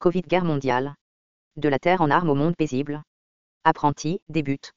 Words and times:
Covid 0.00 0.22
guerre 0.22 0.46
mondiale. 0.46 0.94
De 1.56 1.68
la 1.68 1.78
terre 1.78 2.00
en 2.00 2.10
armes 2.10 2.30
au 2.30 2.34
monde 2.34 2.56
paisible. 2.56 3.02
Apprenti, 3.64 4.22
débute. 4.30 4.72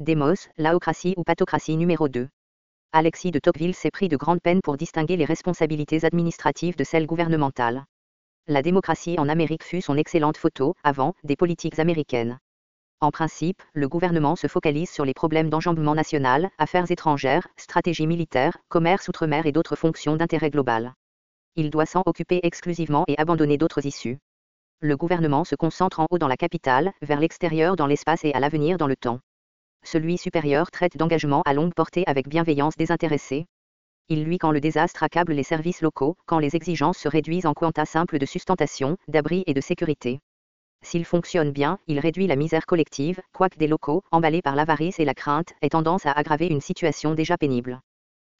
Démos, 0.00 0.48
laocratie 0.56 1.14
ou 1.16 1.22
pathocratie 1.22 1.76
numéro 1.76 2.08
2. 2.08 2.28
Alexis 2.90 3.30
de 3.30 3.38
Tocqueville 3.38 3.76
s'est 3.76 3.92
pris 3.92 4.08
de 4.08 4.16
grandes 4.16 4.42
peines 4.42 4.62
pour 4.62 4.76
distinguer 4.76 5.16
les 5.16 5.24
responsabilités 5.24 6.04
administratives 6.04 6.74
de 6.74 6.82
celles 6.82 7.06
gouvernementales. 7.06 7.84
La 8.48 8.60
démocratie 8.60 9.14
en 9.20 9.28
Amérique 9.28 9.62
fut 9.62 9.80
son 9.80 9.96
excellente 9.96 10.36
photo, 10.36 10.74
avant, 10.82 11.14
des 11.22 11.36
politiques 11.36 11.78
américaines. 11.78 12.40
En 12.98 13.12
principe, 13.12 13.62
le 13.72 13.88
gouvernement 13.88 14.34
se 14.34 14.48
focalise 14.48 14.90
sur 14.90 15.04
les 15.04 15.14
problèmes 15.14 15.48
d'enjambement 15.48 15.94
national, 15.94 16.50
affaires 16.58 16.90
étrangères, 16.90 17.46
stratégie 17.56 18.08
militaire, 18.08 18.58
commerce 18.68 19.06
outre-mer 19.06 19.46
et 19.46 19.52
d'autres 19.52 19.76
fonctions 19.76 20.16
d'intérêt 20.16 20.50
global. 20.50 20.94
Il 21.54 21.70
doit 21.70 21.86
s'en 21.86 22.02
occuper 22.04 22.40
exclusivement 22.42 23.04
et 23.06 23.16
abandonner 23.16 23.58
d'autres 23.58 23.86
issues. 23.86 24.18
Le 24.82 24.94
gouvernement 24.94 25.44
se 25.44 25.54
concentre 25.54 26.00
en 26.00 26.06
haut 26.10 26.18
dans 26.18 26.28
la 26.28 26.36
capitale, 26.36 26.92
vers 27.00 27.18
l'extérieur 27.18 27.76
dans 27.76 27.86
l'espace 27.86 28.24
et 28.24 28.34
à 28.34 28.40
l'avenir 28.40 28.76
dans 28.76 28.86
le 28.86 28.96
temps. 28.96 29.20
Celui 29.82 30.18
supérieur 30.18 30.70
traite 30.70 30.98
d'engagement 30.98 31.42
à 31.46 31.54
longue 31.54 31.72
portée 31.72 32.04
avec 32.06 32.28
bienveillance 32.28 32.76
désintéressée. 32.76 33.46
Il 34.08 34.24
lui 34.24 34.36
quand 34.36 34.50
le 34.50 34.60
désastre 34.60 35.02
accable 35.02 35.32
les 35.32 35.42
services 35.42 35.80
locaux, 35.80 36.16
quand 36.26 36.38
les 36.38 36.56
exigences 36.56 36.98
se 36.98 37.08
réduisent 37.08 37.46
en 37.46 37.54
quanta 37.54 37.86
simple 37.86 38.18
de 38.18 38.26
sustentation, 38.26 38.98
d'abri 39.08 39.44
et 39.46 39.54
de 39.54 39.62
sécurité. 39.62 40.20
S'il 40.82 41.06
fonctionne 41.06 41.52
bien, 41.52 41.78
il 41.86 41.98
réduit 41.98 42.26
la 42.26 42.36
misère 42.36 42.66
collective, 42.66 43.20
quoique 43.32 43.58
des 43.58 43.68
locaux, 43.68 44.02
emballés 44.10 44.42
par 44.42 44.56
l'avarice 44.56 45.00
et 45.00 45.06
la 45.06 45.14
crainte, 45.14 45.54
aient 45.62 45.70
tendance 45.70 46.04
à 46.04 46.12
aggraver 46.12 46.48
une 46.48 46.60
situation 46.60 47.14
déjà 47.14 47.38
pénible. 47.38 47.80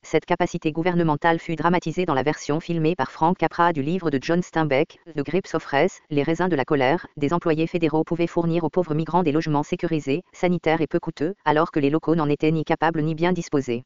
Cette 0.08 0.24
capacité 0.24 0.70
gouvernementale 0.70 1.40
fut 1.40 1.56
dramatisée 1.56 2.06
dans 2.06 2.14
la 2.14 2.22
version 2.22 2.60
filmée 2.60 2.94
par 2.94 3.10
Frank 3.10 3.36
Capra 3.36 3.72
du 3.72 3.82
livre 3.82 4.08
de 4.08 4.20
John 4.22 4.40
Steinbeck, 4.40 5.00
The 5.16 5.22
Grapes 5.22 5.52
of 5.52 5.68
Les 6.10 6.22
raisins 6.22 6.48
de 6.48 6.54
la 6.54 6.64
colère. 6.64 7.08
Des 7.16 7.32
employés 7.32 7.66
fédéraux 7.66 8.04
pouvaient 8.04 8.28
fournir 8.28 8.62
aux 8.62 8.70
pauvres 8.70 8.94
migrants 8.94 9.24
des 9.24 9.32
logements 9.32 9.64
sécurisés, 9.64 10.22
sanitaires 10.32 10.80
et 10.80 10.86
peu 10.86 11.00
coûteux, 11.00 11.34
alors 11.44 11.72
que 11.72 11.80
les 11.80 11.90
locaux 11.90 12.14
n'en 12.14 12.28
étaient 12.28 12.52
ni 12.52 12.62
capables 12.62 13.02
ni 13.02 13.16
bien 13.16 13.32
disposés. 13.32 13.82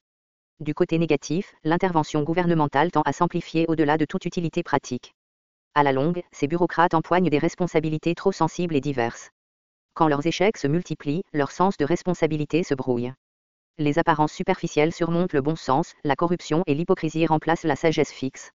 Du 0.60 0.74
côté 0.74 0.98
négatif, 0.98 1.54
l'intervention 1.64 2.22
gouvernementale 2.22 2.91
tend 2.91 3.02
à 3.06 3.14
s'amplifier 3.14 3.64
au-delà 3.68 3.96
de 3.96 4.04
toute 4.04 4.26
utilité 4.26 4.62
pratique. 4.62 5.14
À 5.74 5.82
la 5.82 5.92
longue, 5.92 6.22
ces 6.32 6.48
bureaucrates 6.48 6.92
empoignent 6.92 7.30
des 7.30 7.38
responsabilités 7.38 8.14
trop 8.14 8.32
sensibles 8.32 8.76
et 8.76 8.82
diverses. 8.82 9.30
Quand 9.94 10.06
leurs 10.06 10.26
échecs 10.26 10.58
se 10.58 10.66
multiplient, 10.66 11.22
leur 11.32 11.50
sens 11.50 11.78
de 11.78 11.86
responsabilité 11.86 12.62
se 12.62 12.74
brouille. 12.74 13.14
Les 13.80 13.98
apparences 13.98 14.34
superficielles 14.34 14.92
surmontent 14.92 15.34
le 15.34 15.40
bon 15.40 15.56
sens, 15.56 15.94
la 16.04 16.14
corruption 16.14 16.62
et 16.66 16.74
l'hypocrisie 16.74 17.24
remplacent 17.24 17.64
la 17.64 17.76
sagesse 17.76 18.12
fixe. 18.12 18.50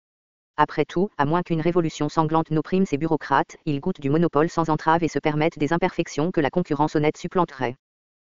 Après 0.59 0.85
tout, 0.85 1.09
à 1.17 1.25
moins 1.25 1.43
qu'une 1.43 1.63
révolution 1.63 2.11
sanglante 2.11 2.51
n'opprime 2.51 2.85
ces 2.85 2.99
bureaucrates, 2.99 3.57
ils 3.65 3.81
goûtent 3.81 4.03
du 4.03 4.11
monopole 4.11 4.51
sans 4.51 4.69
entrave 4.69 5.03
et 5.03 5.09
se 5.09 5.19
permettent 5.19 5.59
des 5.59 5.73
imperfections 5.73 6.31
que 6.31 6.43
la 6.43 6.51
concurrence 6.51 6.95
honnête 6.95 7.17
supplanterait. 7.17 7.77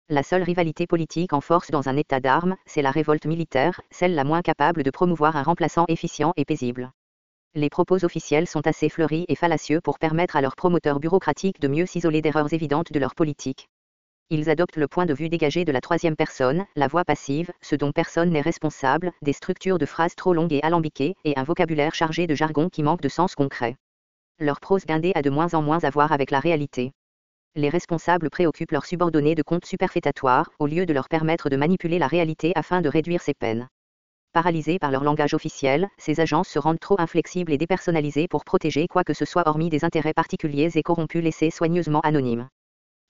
La 0.08 0.22
seule 0.22 0.44
rivalité 0.44 0.86
politique 0.86 1.32
en 1.32 1.40
force 1.40 1.72
dans 1.72 1.88
un 1.88 1.96
état 1.96 2.20
d'armes, 2.20 2.54
c'est 2.64 2.80
la 2.80 2.92
révolte 2.92 3.26
militaire, 3.26 3.80
celle 3.90 4.14
la 4.14 4.22
moins 4.22 4.42
capable 4.42 4.84
de 4.84 4.90
promouvoir 4.90 5.34
un 5.34 5.42
remplaçant 5.42 5.86
efficient 5.88 6.32
et 6.36 6.44
paisible 6.44 6.92
les 7.56 7.70
propos 7.70 8.04
officiels 8.04 8.48
sont 8.48 8.66
assez 8.66 8.88
fleuris 8.88 9.26
et 9.28 9.36
fallacieux 9.36 9.80
pour 9.80 10.00
permettre 10.00 10.34
à 10.34 10.40
leurs 10.40 10.56
promoteurs 10.56 10.98
bureaucratiques 10.98 11.60
de 11.60 11.68
mieux 11.68 11.86
s'isoler 11.86 12.20
d'erreurs 12.20 12.52
évidentes 12.52 12.92
de 12.92 12.98
leur 12.98 13.14
politique. 13.14 13.68
Ils 14.30 14.48
adoptent 14.48 14.76
le 14.76 14.88
point 14.88 15.04
de 15.04 15.12
vue 15.12 15.28
dégagé 15.28 15.66
de 15.66 15.72
la 15.72 15.82
troisième 15.82 16.16
personne, 16.16 16.64
la 16.76 16.88
voix 16.88 17.04
passive, 17.04 17.52
ce 17.60 17.76
dont 17.76 17.92
personne 17.92 18.30
n'est 18.30 18.40
responsable, 18.40 19.12
des 19.20 19.34
structures 19.34 19.78
de 19.78 19.84
phrases 19.84 20.14
trop 20.14 20.32
longues 20.32 20.54
et 20.54 20.62
alambiquées, 20.62 21.14
et 21.24 21.36
un 21.36 21.44
vocabulaire 21.44 21.94
chargé 21.94 22.26
de 22.26 22.34
jargon 22.34 22.70
qui 22.70 22.82
manque 22.82 23.02
de 23.02 23.10
sens 23.10 23.34
concret. 23.34 23.76
Leur 24.38 24.60
prose 24.60 24.86
guindée 24.86 25.12
a 25.14 25.20
de 25.20 25.28
moins 25.28 25.52
en 25.52 25.60
moins 25.60 25.84
à 25.84 25.90
voir 25.90 26.10
avec 26.10 26.30
la 26.30 26.40
réalité. 26.40 26.92
Les 27.54 27.68
responsables 27.68 28.30
préoccupent 28.30 28.72
leurs 28.72 28.86
subordonnés 28.86 29.34
de 29.34 29.42
comptes 29.42 29.66
superfétatoires, 29.66 30.50
au 30.58 30.66
lieu 30.66 30.86
de 30.86 30.94
leur 30.94 31.08
permettre 31.08 31.50
de 31.50 31.56
manipuler 31.56 31.98
la 31.98 32.08
réalité 32.08 32.52
afin 32.56 32.80
de 32.80 32.88
réduire 32.88 33.20
ses 33.20 33.34
peines. 33.34 33.68
Paralysés 34.32 34.80
par 34.80 34.90
leur 34.90 35.04
langage 35.04 35.34
officiel, 35.34 35.88
ces 35.98 36.18
agences 36.18 36.48
se 36.48 36.58
rendent 36.58 36.80
trop 36.80 36.98
inflexibles 36.98 37.52
et 37.52 37.58
dépersonnalisées 37.58 38.26
pour 38.26 38.44
protéger 38.44 38.88
quoi 38.88 39.04
que 39.04 39.14
ce 39.14 39.24
soit 39.24 39.46
hormis 39.46 39.68
des 39.68 39.84
intérêts 39.84 40.14
particuliers 40.14 40.76
et 40.76 40.82
corrompus 40.82 41.22
laissés 41.22 41.50
soigneusement 41.50 42.00
anonymes. 42.00 42.48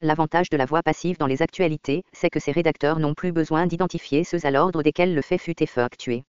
L'avantage 0.04 0.50
de 0.50 0.58
la 0.58 0.66
voix 0.66 0.82
passive 0.82 1.16
dans 1.16 1.26
les 1.26 1.40
actualités, 1.40 2.02
c'est 2.12 2.28
que 2.28 2.38
ces 2.38 2.52
rédacteurs 2.52 2.98
n'ont 2.98 3.14
plus 3.14 3.32
besoin 3.32 3.66
d'identifier 3.66 4.22
ceux 4.22 4.44
à 4.44 4.50
l'ordre 4.50 4.82
desquels 4.82 5.14
le 5.14 5.22
fait 5.22 5.38
fut 5.38 5.62
effectué. 5.62 6.24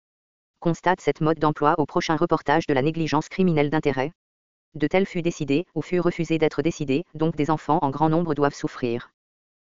Constate 0.61 1.01
cette 1.01 1.19
mode 1.19 1.39
d'emploi 1.39 1.75
au 1.77 1.85
prochain 1.85 2.15
reportage 2.15 2.67
de 2.67 2.73
la 2.73 2.81
négligence 2.81 3.27
criminelle 3.27 3.69
d'intérêt. 3.69 4.13
De 4.75 4.87
tel 4.87 5.05
fut 5.05 5.21
décidé, 5.21 5.65
ou 5.75 5.81
fut 5.81 5.99
refusé 5.99 6.37
d'être 6.37 6.61
décidé, 6.61 7.03
donc 7.15 7.35
des 7.35 7.51
enfants 7.51 7.79
en 7.81 7.89
grand 7.89 8.07
nombre 8.07 8.33
doivent 8.33 8.55
souffrir. 8.55 9.09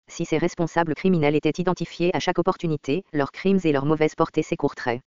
Si 0.08 0.26
ces 0.26 0.40
responsables 0.40 0.96
criminels 0.96 1.36
étaient 1.36 1.62
identifiés 1.62 2.10
à 2.16 2.20
chaque 2.20 2.40
opportunité, 2.40 3.04
leurs 3.14 3.32
crimes 3.32 3.60
et 3.64 3.72
leurs 3.72 3.86
mauvaises 3.86 4.16
portées 4.16 4.42
s'écourteraient. 4.42 5.02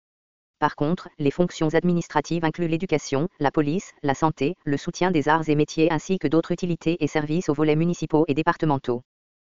Par 0.63 0.77
contre, 0.77 1.09
les 1.19 1.33
fonctions 1.33 1.75
administratives 1.75 2.45
incluent 2.45 2.69
l'éducation, 2.69 3.29
la 3.41 3.51
police, 3.51 3.95
la 4.05 4.15
santé, 4.15 4.55
le 4.65 4.77
soutien 4.77 5.11
des 5.11 5.29
arts 5.29 5.49
et 5.49 5.57
métiers 5.57 5.91
ainsi 5.91 6.21
que 6.21 6.29
d'autres 6.29 6.53
utilités 6.53 7.03
et 7.03 7.09
services 7.09 7.49
aux 7.49 7.53
volets 7.53 7.75
municipaux 7.75 8.25
et 8.29 8.35
départementaux. 8.35 9.03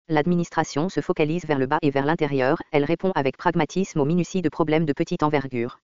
L'administration 0.09 0.89
se 0.89 1.01
focalise 1.01 1.45
vers 1.45 1.61
le 1.61 1.67
bas 1.67 1.79
et 1.81 1.91
vers 1.91 2.07
l'intérieur, 2.07 2.61
elle 2.73 2.83
répond 2.83 3.13
avec 3.15 3.37
pragmatisme 3.37 4.01
aux 4.01 4.05
minuties 4.05 4.43
de 4.43 4.49
problèmes 4.49 4.85
de 4.85 4.93
petite 4.93 5.23
envergure. 5.23 5.79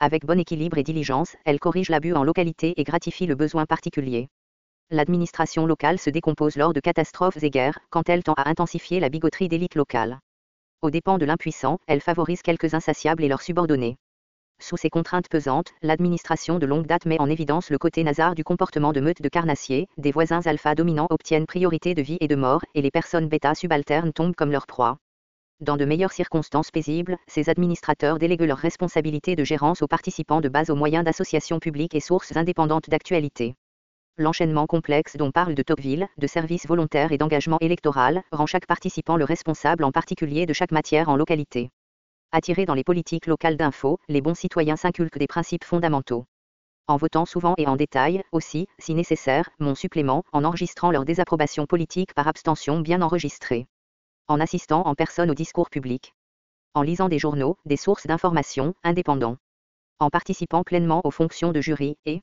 Avec 0.00 0.24
bon 0.24 0.40
équilibre 0.40 0.78
et 0.78 0.82
diligence, 0.82 1.36
elle 1.44 1.60
corrige 1.60 1.90
l'abus 1.90 2.14
en 2.14 2.24
localité 2.24 2.72
et 2.80 2.84
gratifie 2.84 3.26
le 3.26 3.34
besoin 3.34 3.66
particulier. 3.66 4.28
L'administration 4.88 5.66
locale 5.66 5.98
se 5.98 6.08
décompose 6.08 6.56
lors 6.56 6.72
de 6.72 6.80
catastrophes 6.80 7.42
et 7.42 7.50
guerres, 7.50 7.80
quand 7.90 8.08
elle 8.08 8.22
tend 8.22 8.32
à 8.38 8.48
intensifier 8.48 8.98
la 8.98 9.10
bigoterie 9.10 9.48
d'élite 9.48 9.74
locale. 9.74 10.20
Aux 10.80 10.90
dépens 10.90 11.18
de 11.18 11.26
l'impuissant, 11.26 11.80
elle 11.86 12.00
favorise 12.00 12.40
quelques 12.40 12.72
insatiables 12.72 13.24
et 13.24 13.28
leurs 13.28 13.42
subordonnés. 13.42 13.98
Sous 14.60 14.78
ces 14.78 14.88
contraintes 14.88 15.28
pesantes, 15.28 15.72
l'administration 15.82 16.58
de 16.58 16.64
longue 16.64 16.86
date 16.86 17.04
met 17.04 17.20
en 17.20 17.28
évidence 17.28 17.68
le 17.68 17.76
côté 17.76 18.02
nazar 18.02 18.34
du 18.34 18.44
comportement 18.44 18.92
de 18.92 19.00
meute 19.00 19.20
de 19.20 19.28
carnassiers, 19.28 19.88
des 19.98 20.10
voisins 20.10 20.40
alpha 20.46 20.74
dominants 20.74 21.06
obtiennent 21.10 21.44
priorité 21.44 21.94
de 21.94 22.00
vie 22.00 22.16
et 22.20 22.28
de 22.28 22.34
mort, 22.34 22.62
et 22.74 22.80
les 22.80 22.90
personnes 22.90 23.28
bêta 23.28 23.54
subalternes 23.54 24.14
tombent 24.14 24.34
comme 24.34 24.50
leur 24.50 24.66
proie. 24.66 24.96
Dans 25.60 25.76
de 25.76 25.84
meilleures 25.84 26.12
circonstances 26.12 26.70
paisibles, 26.70 27.18
ces 27.26 27.50
administrateurs 27.50 28.18
délèguent 28.18 28.42
leurs 28.42 28.56
responsabilités 28.56 29.36
de 29.36 29.44
gérance 29.44 29.82
aux 29.82 29.86
participants 29.86 30.40
de 30.40 30.48
base 30.48 30.70
aux 30.70 30.76
moyens 30.76 31.04
d'associations 31.04 31.58
publiques 31.58 31.94
et 31.94 32.00
sources 32.00 32.34
indépendantes 32.34 32.88
d'actualité. 32.88 33.54
L'enchaînement 34.16 34.66
complexe 34.66 35.16
dont 35.16 35.30
parle 35.30 35.54
de 35.54 35.62
Tocqueville, 35.62 36.08
de 36.16 36.26
services 36.26 36.66
volontaires 36.66 37.12
et 37.12 37.18
d'engagement 37.18 37.58
électoral, 37.60 38.22
rend 38.32 38.46
chaque 38.46 38.66
participant 38.66 39.16
le 39.16 39.24
responsable 39.24 39.84
en 39.84 39.92
particulier 39.92 40.46
de 40.46 40.52
chaque 40.52 40.72
matière 40.72 41.08
en 41.08 41.16
localité. 41.16 41.70
Attirés 42.36 42.66
dans 42.66 42.74
les 42.74 42.82
politiques 42.82 43.28
locales 43.28 43.56
d'info, 43.56 44.00
les 44.08 44.20
bons 44.20 44.34
citoyens 44.34 44.74
s'inculquent 44.74 45.18
des 45.18 45.28
principes 45.28 45.62
fondamentaux. 45.62 46.24
En 46.88 46.96
votant 46.96 47.26
souvent 47.26 47.54
et 47.58 47.68
en 47.68 47.76
détail, 47.76 48.24
aussi, 48.32 48.66
si 48.80 48.92
nécessaire, 48.94 49.50
mon 49.60 49.76
supplément, 49.76 50.24
en 50.32 50.42
enregistrant 50.42 50.90
leur 50.90 51.04
désapprobation 51.04 51.66
politique 51.66 52.12
par 52.12 52.26
abstention 52.26 52.80
bien 52.80 53.02
enregistrée. 53.02 53.68
En 54.26 54.40
assistant 54.40 54.82
en 54.84 54.96
personne 54.96 55.30
au 55.30 55.34
discours 55.34 55.70
public. 55.70 56.12
En 56.74 56.82
lisant 56.82 57.08
des 57.08 57.20
journaux, 57.20 57.56
des 57.66 57.76
sources 57.76 58.08
d'information, 58.08 58.74
indépendants. 58.82 59.36
En 60.00 60.10
participant 60.10 60.64
pleinement 60.64 61.02
aux 61.04 61.12
fonctions 61.12 61.52
de 61.52 61.60
jury, 61.60 61.96
et 62.04 62.20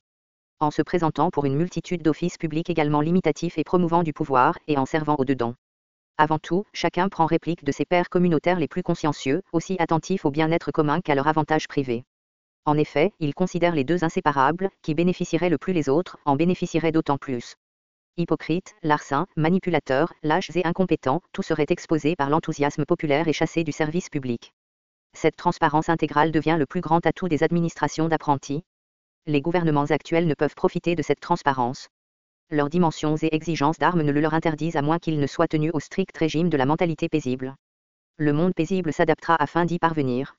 en 0.59 0.71
se 0.71 0.81
présentant 0.81 1.31
pour 1.31 1.45
une 1.45 1.55
multitude 1.55 2.01
d'offices 2.01 2.38
publics 2.38 2.69
également 2.69 3.00
limitatifs 3.00 3.57
et 3.57 3.63
promouvant 3.63 4.03
du 4.03 4.11
pouvoir, 4.11 4.57
et 4.67 4.77
en 4.77 4.85
servant 4.85 5.16
au-dedans. 5.19 5.55
Avant 6.17 6.39
tout, 6.39 6.66
chacun 6.73 7.09
prend 7.09 7.25
réplique 7.25 7.63
de 7.63 7.72
ses 7.72 7.85
pairs 7.85 8.09
communautaires 8.09 8.59
les 8.59 8.67
plus 8.67 8.83
consciencieux, 8.83 9.41
aussi 9.53 9.75
attentifs 9.79 10.25
au 10.25 10.31
bien-être 10.31 10.72
commun 10.72 11.01
qu'à 11.01 11.16
leur 11.16 11.27
avantage 11.27 11.67
privé. 11.67 12.03
En 12.66 12.77
effet, 12.77 13.11
ils 13.19 13.33
considèrent 13.33 13.73
les 13.73 13.83
deux 13.83 14.03
inséparables, 14.03 14.69
qui 14.83 14.94
bénéficieraient 14.94 15.50
le 15.50 15.57
plus 15.57 15.73
les 15.73 15.89
autres, 15.89 16.17
en 16.25 16.35
bénéficieraient 16.35 16.91
d'autant 16.91 17.17
plus. 17.17 17.55
Hypocrites, 18.17 18.75
larcins, 18.83 19.25
manipulateurs, 19.36 20.13
lâches 20.21 20.51
et 20.56 20.65
incompétents, 20.65 21.21
tout 21.31 21.41
serait 21.41 21.65
exposé 21.69 22.15
par 22.15 22.30
l'enthousiasme 22.30 22.86
populaire 22.86 23.27
et 23.27 23.33
chassé 23.33 23.63
du 23.63 23.71
service 23.71 24.09
public. 24.09 24.53
Cette 25.13 25.38
transparence 25.38 25.89
intégrale 25.89 26.31
devient 26.31 26.57
le 26.59 26.65
plus 26.65 26.81
grand 26.81 27.06
atout 27.06 27.30
des 27.30 27.41
administrations 27.41 28.09
d'apprentis. 28.09 28.63
Les 29.25 29.41
gouvernements 29.41 29.86
actuels 29.86 30.27
ne 30.27 30.33
peuvent 30.33 30.56
profiter 30.56 30.95
de 30.95 31.01
cette 31.01 31.19
transparence 31.19 31.88
leurs 32.51 32.69
dimensions 32.69 33.15
et 33.15 33.33
exigences 33.33 33.80
d'armes 33.80 34.01
ne 34.01 34.12
le 34.12 34.21
leur 34.21 34.33
interdisent 34.33 34.75
à 34.75 34.81
moins 34.81 35.00
qu'ils 35.00 35.19
ne 35.19 35.27
soient 35.27 35.48
tenus 35.48 35.71
au 35.74 35.80
strict 35.80 36.15
régime 36.18 36.50
de 36.50 36.57
la 36.57 36.65
mentalité 36.65 37.09
paisible. 37.09 37.56
Le 38.18 38.33
monde 38.33 38.53
paisible 38.53 38.94
s'adaptera 38.94 39.36
afin 39.39 39.65
d'y 39.65 39.80
parvenir. 39.80 40.36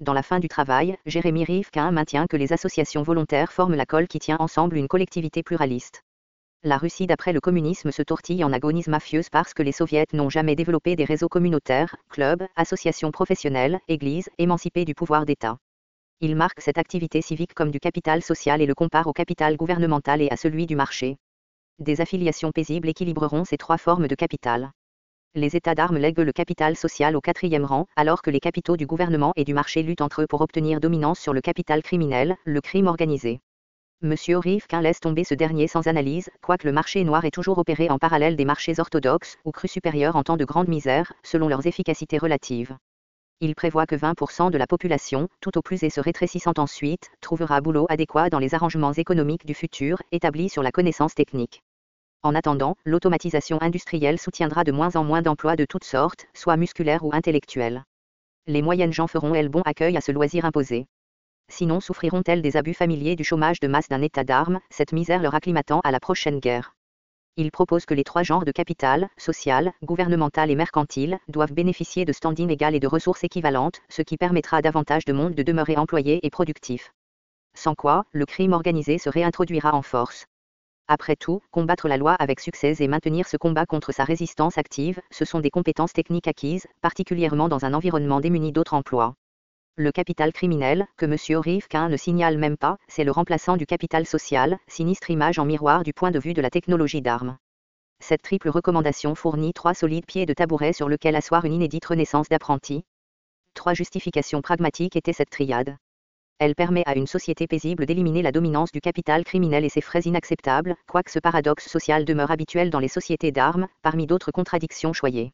Dans 0.00 0.14
la 0.14 0.22
fin 0.22 0.40
du 0.40 0.48
travail, 0.48 0.96
Jérémy 1.06 1.44
Rivkin 1.44 1.92
maintient 1.92 2.26
que 2.26 2.36
les 2.36 2.52
associations 2.52 3.02
volontaires 3.02 3.52
forment 3.52 3.76
la 3.76 3.86
colle 3.86 4.08
qui 4.08 4.18
tient 4.18 4.38
ensemble 4.40 4.76
une 4.76 4.88
collectivité 4.88 5.42
pluraliste. 5.42 6.02
La 6.64 6.78
Russie 6.78 7.06
d'après 7.06 7.32
le 7.32 7.40
communisme 7.40 7.90
se 7.90 8.02
tortille 8.02 8.44
en 8.44 8.52
agonie 8.52 8.84
mafieuse 8.86 9.28
parce 9.28 9.52
que 9.52 9.62
les 9.62 9.72
soviets 9.72 10.06
n'ont 10.12 10.30
jamais 10.30 10.56
développé 10.56 10.96
des 10.96 11.04
réseaux 11.04 11.28
communautaires, 11.28 11.96
clubs, 12.08 12.46
associations 12.56 13.10
professionnelles, 13.10 13.78
églises, 13.88 14.30
émancipées 14.38 14.84
du 14.84 14.94
pouvoir 14.94 15.26
d'État. 15.26 15.58
Il 16.20 16.36
marque 16.36 16.60
cette 16.60 16.78
activité 16.78 17.20
civique 17.20 17.52
comme 17.52 17.72
du 17.72 17.80
capital 17.80 18.22
social 18.22 18.62
et 18.62 18.66
le 18.66 18.74
compare 18.74 19.08
au 19.08 19.12
capital 19.12 19.56
gouvernemental 19.56 20.22
et 20.22 20.30
à 20.30 20.36
celui 20.36 20.66
du 20.66 20.76
marché. 20.76 21.16
Des 21.78 22.00
affiliations 22.00 22.52
paisibles 22.52 22.88
équilibreront 22.88 23.44
ces 23.44 23.56
trois 23.56 23.78
formes 23.78 24.06
de 24.06 24.14
capital. 24.14 24.70
Les 25.34 25.56
États 25.56 25.74
d'armes 25.74 25.96
lèguent 25.96 26.18
le 26.18 26.32
capital 26.32 26.76
social 26.76 27.16
au 27.16 27.20
quatrième 27.20 27.64
rang, 27.64 27.86
alors 27.96 28.20
que 28.20 28.30
les 28.30 28.40
capitaux 28.40 28.76
du 28.76 28.86
gouvernement 28.86 29.32
et 29.34 29.44
du 29.44 29.54
marché 29.54 29.82
luttent 29.82 30.02
entre 30.02 30.22
eux 30.22 30.26
pour 30.26 30.42
obtenir 30.42 30.78
dominance 30.78 31.18
sur 31.18 31.32
le 31.32 31.40
capital 31.40 31.82
criminel, 31.82 32.36
le 32.44 32.60
crime 32.60 32.86
organisé. 32.86 33.40
Monsieur 34.02 34.38
Rifkin 34.38 34.82
laisse 34.82 35.00
tomber 35.00 35.24
ce 35.24 35.34
dernier 35.34 35.66
sans 35.66 35.86
analyse, 35.86 36.28
quoique 36.42 36.66
le 36.66 36.72
marché 36.72 37.02
noir 37.04 37.24
ait 37.24 37.30
toujours 37.30 37.58
opéré 37.58 37.88
en 37.88 37.98
parallèle 37.98 38.36
des 38.36 38.44
marchés 38.44 38.78
orthodoxes, 38.78 39.38
ou 39.44 39.50
crus 39.50 39.72
supérieurs 39.72 40.16
en 40.16 40.22
temps 40.22 40.36
de 40.36 40.44
grande 40.44 40.68
misère, 40.68 41.12
selon 41.22 41.48
leurs 41.48 41.66
efficacités 41.66 42.18
relatives. 42.18 42.76
Il 43.40 43.54
prévoit 43.54 43.86
que 43.86 43.94
20% 43.94 44.50
de 44.50 44.58
la 44.58 44.66
population, 44.66 45.28
tout 45.40 45.56
au 45.58 45.62
plus 45.62 45.82
et 45.82 45.90
se 45.90 46.00
rétrécissant 46.00 46.52
ensuite, 46.58 47.10
trouvera 47.20 47.60
boulot 47.60 47.86
adéquat 47.88 48.30
dans 48.30 48.38
les 48.38 48.54
arrangements 48.54 48.92
économiques 48.92 49.46
du 49.46 49.54
futur, 49.54 50.00
établis 50.12 50.48
sur 50.48 50.62
la 50.62 50.72
connaissance 50.72 51.14
technique. 51.14 51.62
En 52.22 52.34
attendant, 52.34 52.76
l'automatisation 52.84 53.60
industrielle 53.60 54.18
soutiendra 54.18 54.64
de 54.64 54.72
moins 54.72 54.94
en 54.96 55.04
moins 55.04 55.22
d'emplois 55.22 55.56
de 55.56 55.64
toutes 55.64 55.84
sortes, 55.84 56.26
soit 56.34 56.56
musculaires 56.56 57.04
ou 57.04 57.10
intellectuels. 57.12 57.84
Les 58.46 58.62
moyennes 58.62 58.92
gens 58.92 59.08
feront 59.08 59.34
elles 59.34 59.48
bon 59.48 59.62
accueil 59.62 59.96
à 59.96 60.00
ce 60.00 60.12
loisir 60.12 60.44
imposé 60.44 60.86
sinon 61.52 61.80
souffriront-elles 61.80 62.42
des 62.42 62.56
abus 62.56 62.74
familiers 62.74 63.14
du 63.14 63.24
chômage 63.24 63.60
de 63.60 63.68
masse 63.68 63.88
d'un 63.88 64.02
état 64.02 64.24
d'armes, 64.24 64.60
cette 64.70 64.92
misère 64.92 65.22
leur 65.22 65.34
acclimatant 65.34 65.80
à 65.84 65.90
la 65.90 66.00
prochaine 66.00 66.40
guerre. 66.40 66.74
Il 67.38 67.50
propose 67.50 67.86
que 67.86 67.94
les 67.94 68.04
trois 68.04 68.22
genres 68.22 68.44
de 68.44 68.52
capital, 68.52 69.08
social, 69.16 69.72
gouvernemental 69.82 70.50
et 70.50 70.54
mercantile, 70.54 71.18
doivent 71.28 71.54
bénéficier 71.54 72.04
de 72.04 72.12
standing 72.12 72.50
égal 72.50 72.74
et 72.74 72.80
de 72.80 72.86
ressources 72.86 73.24
équivalentes, 73.24 73.80
ce 73.88 74.02
qui 74.02 74.18
permettra 74.18 74.58
à 74.58 74.62
davantage 74.62 75.06
de 75.06 75.14
monde 75.14 75.34
de 75.34 75.42
demeurer 75.42 75.78
employé 75.78 76.20
et 76.26 76.28
productif. 76.28 76.92
Sans 77.54 77.74
quoi, 77.74 78.04
le 78.12 78.26
crime 78.26 78.52
organisé 78.52 78.98
se 78.98 79.08
réintroduira 79.08 79.74
en 79.74 79.80
force. 79.80 80.26
Après 80.88 81.16
tout, 81.16 81.40
combattre 81.52 81.88
la 81.88 81.96
loi 81.96 82.12
avec 82.12 82.38
succès 82.38 82.74
et 82.80 82.88
maintenir 82.88 83.26
ce 83.26 83.38
combat 83.38 83.64
contre 83.64 83.92
sa 83.92 84.04
résistance 84.04 84.58
active, 84.58 85.00
ce 85.10 85.24
sont 85.24 85.40
des 85.40 85.48
compétences 85.48 85.94
techniques 85.94 86.28
acquises, 86.28 86.66
particulièrement 86.82 87.48
dans 87.48 87.64
un 87.64 87.72
environnement 87.72 88.20
démuni 88.20 88.52
d'autres 88.52 88.74
emplois. 88.74 89.14
Le 89.76 89.90
capital 89.90 90.34
criminel, 90.34 90.86
que 90.98 91.06
M. 91.06 91.40
Rifkin 91.40 91.88
ne 91.88 91.96
signale 91.96 92.36
même 92.36 92.58
pas, 92.58 92.76
c'est 92.88 93.04
le 93.04 93.10
remplaçant 93.10 93.56
du 93.56 93.64
capital 93.64 94.04
social, 94.04 94.58
sinistre 94.68 95.08
image 95.08 95.38
en 95.38 95.46
miroir 95.46 95.82
du 95.82 95.94
point 95.94 96.10
de 96.10 96.18
vue 96.18 96.34
de 96.34 96.42
la 96.42 96.50
technologie 96.50 97.00
d'armes. 97.00 97.38
Cette 97.98 98.20
triple 98.20 98.50
recommandation 98.50 99.14
fournit 99.14 99.54
trois 99.54 99.72
solides 99.72 100.04
pieds 100.04 100.26
de 100.26 100.34
tabouret 100.34 100.74
sur 100.74 100.90
lesquels 100.90 101.16
asseoir 101.16 101.46
une 101.46 101.54
inédite 101.54 101.86
renaissance 101.86 102.28
d'apprentis. 102.28 102.84
Trois 103.54 103.72
justifications 103.72 104.42
pragmatiques 104.42 104.94
étaient 104.94 105.14
cette 105.14 105.30
triade. 105.30 105.78
Elle 106.38 106.54
permet 106.54 106.82
à 106.84 106.94
une 106.94 107.06
société 107.06 107.46
paisible 107.46 107.86
d'éliminer 107.86 108.20
la 108.20 108.32
dominance 108.32 108.72
du 108.72 108.82
capital 108.82 109.24
criminel 109.24 109.64
et 109.64 109.70
ses 109.70 109.80
frais 109.80 110.02
inacceptables, 110.02 110.76
quoique 110.86 111.10
ce 111.10 111.18
paradoxe 111.18 111.66
social 111.66 112.04
demeure 112.04 112.30
habituel 112.30 112.68
dans 112.68 112.80
les 112.80 112.88
sociétés 112.88 113.32
d'armes, 113.32 113.68
parmi 113.80 114.06
d'autres 114.06 114.32
contradictions 114.32 114.92
choyées. 114.92 115.32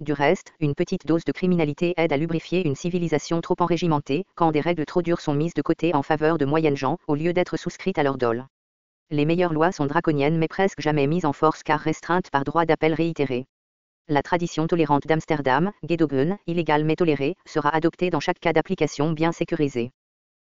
Du 0.00 0.12
reste, 0.12 0.52
une 0.60 0.76
petite 0.76 1.06
dose 1.06 1.24
de 1.24 1.32
criminalité 1.32 1.92
aide 1.96 2.12
à 2.12 2.16
lubrifier 2.16 2.64
une 2.64 2.76
civilisation 2.76 3.40
trop 3.40 3.56
enrégimentée, 3.58 4.24
quand 4.36 4.52
des 4.52 4.60
règles 4.60 4.84
trop 4.84 5.02
dures 5.02 5.20
sont 5.20 5.34
mises 5.34 5.54
de 5.54 5.62
côté 5.62 5.92
en 5.92 6.04
faveur 6.04 6.38
de 6.38 6.44
moyennes 6.44 6.76
gens, 6.76 6.98
au 7.08 7.16
lieu 7.16 7.32
d'être 7.32 7.56
souscrites 7.56 7.98
à 7.98 8.04
leur 8.04 8.16
dol. 8.16 8.46
Les 9.10 9.24
meilleures 9.24 9.52
lois 9.52 9.72
sont 9.72 9.86
draconiennes 9.86 10.38
mais 10.38 10.46
presque 10.46 10.80
jamais 10.80 11.08
mises 11.08 11.24
en 11.24 11.32
force 11.32 11.64
car 11.64 11.80
restreintes 11.80 12.30
par 12.30 12.44
droit 12.44 12.64
d'appel 12.64 12.94
réitéré. 12.94 13.46
La 14.06 14.22
tradition 14.22 14.68
tolérante 14.68 15.08
d'Amsterdam, 15.08 15.72
Gedogen, 15.82 16.38
illégale 16.46 16.84
mais 16.84 16.94
tolérée, 16.94 17.34
sera 17.44 17.70
adoptée 17.70 18.10
dans 18.10 18.20
chaque 18.20 18.38
cas 18.38 18.52
d'application 18.52 19.10
bien 19.10 19.32
sécurisé. 19.32 19.90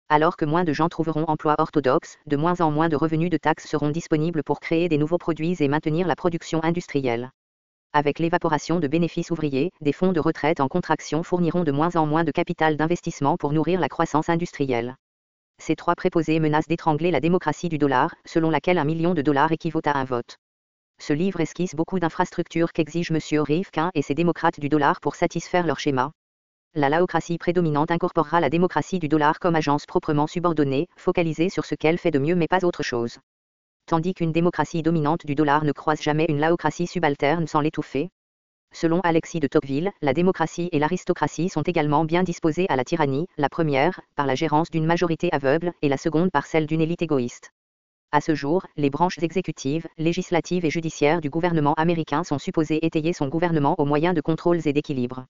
Alors 0.08 0.36
que 0.36 0.44
moins 0.44 0.64
de 0.64 0.72
gens 0.72 0.88
trouveront 0.88 1.26
emploi 1.28 1.54
orthodoxe, 1.58 2.16
de 2.26 2.36
moins 2.36 2.60
en 2.60 2.72
moins 2.72 2.88
de 2.88 2.96
revenus 2.96 3.30
de 3.30 3.36
taxes 3.36 3.68
seront 3.68 3.90
disponibles 3.90 4.42
pour 4.42 4.58
créer 4.58 4.88
des 4.88 4.98
nouveaux 4.98 5.18
produits 5.18 5.56
et 5.60 5.68
maintenir 5.68 6.08
la 6.08 6.16
production 6.16 6.60
industrielle. 6.64 7.30
Avec 7.96 8.18
l'évaporation 8.18 8.80
de 8.80 8.88
bénéfices 8.88 9.30
ouvriers, 9.30 9.70
des 9.80 9.92
fonds 9.92 10.12
de 10.12 10.18
retraite 10.18 10.58
en 10.58 10.66
contraction 10.66 11.22
fourniront 11.22 11.62
de 11.62 11.70
moins 11.70 11.94
en 11.94 12.06
moins 12.06 12.24
de 12.24 12.32
capital 12.32 12.76
d'investissement 12.76 13.36
pour 13.36 13.52
nourrir 13.52 13.78
la 13.78 13.88
croissance 13.88 14.28
industrielle. 14.28 14.96
Ces 15.62 15.76
trois 15.76 15.94
préposés 15.94 16.40
menacent 16.40 16.66
d'étrangler 16.66 17.12
la 17.12 17.20
démocratie 17.20 17.68
du 17.68 17.78
dollar, 17.78 18.12
selon 18.24 18.50
laquelle 18.50 18.78
un 18.78 18.84
million 18.84 19.14
de 19.14 19.22
dollars 19.22 19.52
équivaut 19.52 19.80
à 19.84 19.96
un 19.96 20.02
vote. 20.02 20.38
Ce 20.98 21.12
livre 21.12 21.38
esquisse 21.38 21.76
beaucoup 21.76 22.00
d'infrastructures 22.00 22.72
qu'exige 22.72 23.12
M. 23.12 23.20
Rifkin 23.40 23.92
et 23.94 24.02
ses 24.02 24.16
démocrates 24.16 24.58
du 24.58 24.68
dollar 24.68 25.00
pour 25.00 25.14
satisfaire 25.14 25.64
leur 25.64 25.78
schéma. 25.78 26.10
La 26.74 26.88
laocratie 26.88 27.38
prédominante 27.38 27.92
incorporera 27.92 28.40
la 28.40 28.50
démocratie 28.50 28.98
du 28.98 29.06
dollar 29.06 29.38
comme 29.38 29.54
agence 29.54 29.86
proprement 29.86 30.26
subordonnée, 30.26 30.88
focalisée 30.96 31.48
sur 31.48 31.64
ce 31.64 31.76
qu'elle 31.76 31.98
fait 31.98 32.10
de 32.10 32.18
mieux 32.18 32.34
mais 32.34 32.48
pas 32.48 32.64
autre 32.64 32.82
chose 32.82 33.20
tandis 33.86 34.14
qu'une 34.14 34.32
démocratie 34.32 34.82
dominante 34.82 35.26
du 35.26 35.34
dollar 35.34 35.64
ne 35.64 35.72
croise 35.72 36.00
jamais 36.00 36.26
une 36.28 36.40
laocratie 36.40 36.86
subalterne 36.86 37.46
sans 37.46 37.60
l'étouffer. 37.60 38.10
Selon 38.72 39.00
Alexis 39.00 39.38
de 39.38 39.46
Tocqueville, 39.46 39.92
la 40.02 40.14
démocratie 40.14 40.68
et 40.72 40.80
l'aristocratie 40.80 41.48
sont 41.48 41.62
également 41.62 42.04
bien 42.04 42.24
disposées 42.24 42.66
à 42.68 42.76
la 42.76 42.84
tyrannie, 42.84 43.28
la 43.36 43.48
première, 43.48 44.00
par 44.16 44.26
la 44.26 44.34
gérance 44.34 44.70
d'une 44.70 44.84
majorité 44.84 45.28
aveugle, 45.32 45.72
et 45.80 45.88
la 45.88 45.96
seconde 45.96 46.32
par 46.32 46.46
celle 46.46 46.66
d'une 46.66 46.80
élite 46.80 47.02
égoïste. 47.02 47.50
À 48.10 48.20
ce 48.20 48.34
jour, 48.34 48.66
les 48.76 48.90
branches 48.90 49.18
exécutives, 49.22 49.86
législatives 49.96 50.64
et 50.64 50.70
judiciaires 50.70 51.20
du 51.20 51.30
gouvernement 51.30 51.74
américain 51.74 52.24
sont 52.24 52.38
supposées 52.38 52.84
étayer 52.84 53.12
son 53.12 53.28
gouvernement 53.28 53.76
au 53.78 53.84
moyen 53.84 54.12
de 54.12 54.20
contrôles 54.20 54.66
et 54.66 54.72
d'équilibres. 54.72 55.26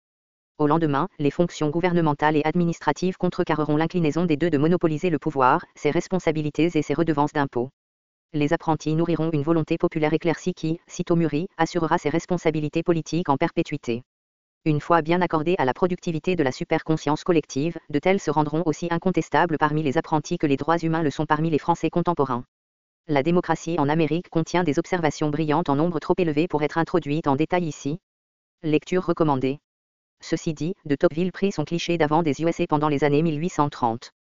Au 0.56 0.66
lendemain, 0.66 1.08
les 1.18 1.30
fonctions 1.30 1.68
gouvernementales 1.68 2.36
et 2.36 2.44
administratives 2.44 3.16
contrecarreront 3.16 3.76
l'inclinaison 3.76 4.24
des 4.24 4.36
deux 4.36 4.50
de 4.50 4.58
monopoliser 4.58 5.10
le 5.10 5.18
pouvoir, 5.18 5.64
ses 5.74 5.90
responsabilités 5.90 6.70
et 6.74 6.82
ses 6.82 6.94
redevances 6.94 7.32
d'impôts 7.32 7.70
les 8.34 8.52
apprentis 8.52 8.94
nourriront 8.94 9.30
une 9.32 9.42
volonté 9.42 9.78
populaire 9.78 10.12
éclaircie 10.12 10.52
qui, 10.52 10.80
sitôt 10.88 11.16
mûrie, 11.16 11.48
assurera 11.56 11.98
ses 11.98 12.08
responsabilités 12.10 12.82
politiques 12.82 13.28
en 13.28 13.36
perpétuité. 13.36 14.02
Une 14.64 14.80
fois 14.80 15.02
bien 15.02 15.20
accordées 15.20 15.54
à 15.58 15.64
la 15.64 15.72
productivité 15.72 16.36
de 16.36 16.42
la 16.42 16.50
superconscience 16.50 17.22
collective, 17.22 17.78
de 17.90 17.98
telles 17.98 18.20
se 18.20 18.30
rendront 18.30 18.62
aussi 18.66 18.88
incontestables 18.90 19.58
parmi 19.58 19.82
les 19.82 19.98
apprentis 19.98 20.38
que 20.38 20.46
les 20.46 20.56
droits 20.56 20.78
humains 20.78 21.02
le 21.02 21.10
sont 21.10 21.26
parmi 21.26 21.48
les 21.48 21.58
Français 21.58 21.90
contemporains. 21.90 22.44
La 23.06 23.22
démocratie 23.22 23.78
en 23.78 23.90
Amérique 23.90 24.30
contient 24.30 24.64
des 24.64 24.78
observations 24.78 25.28
brillantes 25.28 25.68
en 25.68 25.76
nombre 25.76 26.00
trop 26.00 26.14
élevé 26.16 26.48
pour 26.48 26.62
être 26.62 26.78
introduites 26.78 27.26
en 27.26 27.36
détail 27.36 27.66
ici. 27.66 27.98
Lecture 28.62 29.04
recommandée. 29.04 29.58
Ceci 30.22 30.54
dit, 30.54 30.74
de 30.86 30.96
Tocqueville 30.96 31.30
prit 31.30 31.52
son 31.52 31.66
cliché 31.66 31.98
d'avant 31.98 32.22
des 32.22 32.40
USA 32.40 32.66
pendant 32.66 32.88
les 32.88 33.04
années 33.04 33.22
1830. 33.22 34.13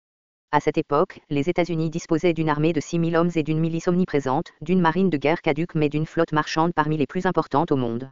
À 0.53 0.59
cette 0.59 0.77
époque, 0.77 1.19
les 1.31 1.49
États-Unis 1.49 1.89
disposaient 1.89 2.35
d'une 2.35 2.47
armée 2.47 2.73
de 2.73 2.79
6000 2.79 3.15
hommes 3.15 3.31
et 3.33 3.41
d'une 3.41 3.59
milice 3.59 3.87
omniprésente, 3.87 4.53
d'une 4.61 4.81
marine 4.81 5.09
de 5.09 5.17
guerre 5.17 5.41
caduque 5.41 5.73
mais 5.73 5.89
d'une 5.89 6.05
flotte 6.05 6.31
marchande 6.31 6.75
parmi 6.75 6.95
les 6.95 7.07
plus 7.07 7.25
importantes 7.25 7.71
au 7.71 7.75
monde. 7.75 8.11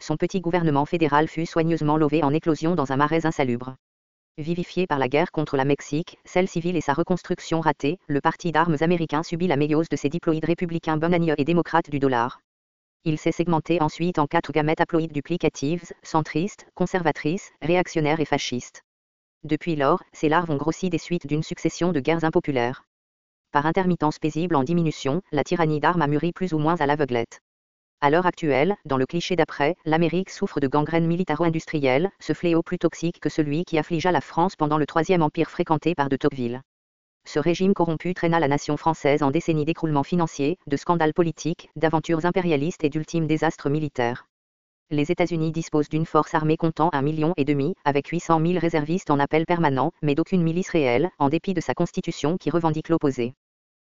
Son 0.00 0.16
petit 0.16 0.40
gouvernement 0.40 0.86
fédéral 0.86 1.28
fut 1.28 1.46
soigneusement 1.46 1.96
lové 1.96 2.24
en 2.24 2.34
éclosion 2.34 2.74
dans 2.74 2.90
un 2.90 2.96
marais 2.96 3.26
insalubre. 3.26 3.76
Vivifié 4.38 4.88
par 4.88 4.98
la 4.98 5.06
guerre 5.06 5.30
contre 5.30 5.56
la 5.56 5.64
Mexique, 5.64 6.18
celle 6.24 6.48
civile 6.48 6.76
et 6.76 6.80
sa 6.80 6.94
reconstruction 6.94 7.60
ratée, 7.60 8.00
le 8.08 8.20
parti 8.20 8.50
d'armes 8.50 8.78
américain 8.80 9.22
subit 9.22 9.46
la 9.46 9.56
méiose 9.56 9.88
de 9.88 9.94
ses 9.94 10.08
diploïdes 10.08 10.46
républicains 10.46 10.96
bonagneux 10.96 11.36
et 11.38 11.44
démocrates 11.44 11.90
du 11.90 12.00
dollar. 12.00 12.40
Il 13.04 13.18
s'est 13.18 13.30
segmenté 13.30 13.80
ensuite 13.80 14.18
en 14.18 14.26
quatre 14.26 14.50
gamètes 14.50 14.80
haploïdes 14.80 15.12
duplicatives, 15.12 15.84
centristes, 16.02 16.66
conservatrices, 16.74 17.52
réactionnaires 17.62 18.18
et 18.18 18.24
fascistes. 18.24 18.82
Depuis 19.44 19.76
lors, 19.76 20.02
ces 20.12 20.28
larves 20.28 20.50
ont 20.50 20.56
grossi 20.56 20.90
des 20.90 20.98
suites 20.98 21.28
d'une 21.28 21.44
succession 21.44 21.92
de 21.92 22.00
guerres 22.00 22.24
impopulaires. 22.24 22.82
Par 23.52 23.66
intermittence 23.66 24.18
paisible 24.18 24.56
en 24.56 24.64
diminution, 24.64 25.22
la 25.30 25.44
tyrannie 25.44 25.78
d'armes 25.78 26.02
a 26.02 26.08
mûri 26.08 26.32
plus 26.32 26.52
ou 26.52 26.58
moins 26.58 26.76
à 26.80 26.86
l'aveuglette. 26.86 27.40
À 28.00 28.10
l'heure 28.10 28.26
actuelle, 28.26 28.76
dans 28.84 28.96
le 28.96 29.06
cliché 29.06 29.36
d'après, 29.36 29.76
l'Amérique 29.84 30.30
souffre 30.30 30.58
de 30.58 30.66
gangrène 30.66 31.06
militaro-industrielle, 31.06 32.10
ce 32.20 32.32
fléau 32.32 32.62
plus 32.62 32.78
toxique 32.78 33.20
que 33.20 33.28
celui 33.28 33.64
qui 33.64 33.78
affligea 33.78 34.10
la 34.10 34.20
France 34.20 34.56
pendant 34.56 34.76
le 34.76 34.86
Troisième 34.86 35.22
Empire 35.22 35.50
fréquenté 35.50 35.94
par 35.94 36.08
de 36.08 36.16
Tocqueville. 36.16 36.60
Ce 37.24 37.38
régime 37.38 37.74
corrompu 37.74 38.14
traîna 38.14 38.40
la 38.40 38.48
nation 38.48 38.76
française 38.76 39.22
en 39.22 39.30
décennies 39.30 39.64
d'écroulement 39.64 40.04
financier, 40.04 40.58
de 40.66 40.76
scandales 40.76 41.14
politiques, 41.14 41.70
d'aventures 41.76 42.26
impérialistes 42.26 42.82
et 42.82 42.90
d'ultimes 42.90 43.26
désastres 43.26 43.70
militaires 43.70 44.26
les 44.90 45.12
États-Unis 45.12 45.52
disposent 45.52 45.90
d'une 45.90 46.06
force 46.06 46.34
armée 46.34 46.56
comptant 46.56 46.88
un 46.92 47.02
million 47.02 47.34
et 47.36 47.44
demi, 47.44 47.74
avec 47.84 48.08
800 48.08 48.40
000 48.40 48.58
réservistes 48.58 49.10
en 49.10 49.18
appel 49.18 49.44
permanent, 49.44 49.92
mais 50.00 50.14
d'aucune 50.14 50.42
milice 50.42 50.70
réelle, 50.70 51.10
en 51.18 51.28
dépit 51.28 51.52
de 51.52 51.60
sa 51.60 51.74
constitution 51.74 52.38
qui 52.38 52.48
revendique 52.48 52.88
l'opposé. 52.88 53.34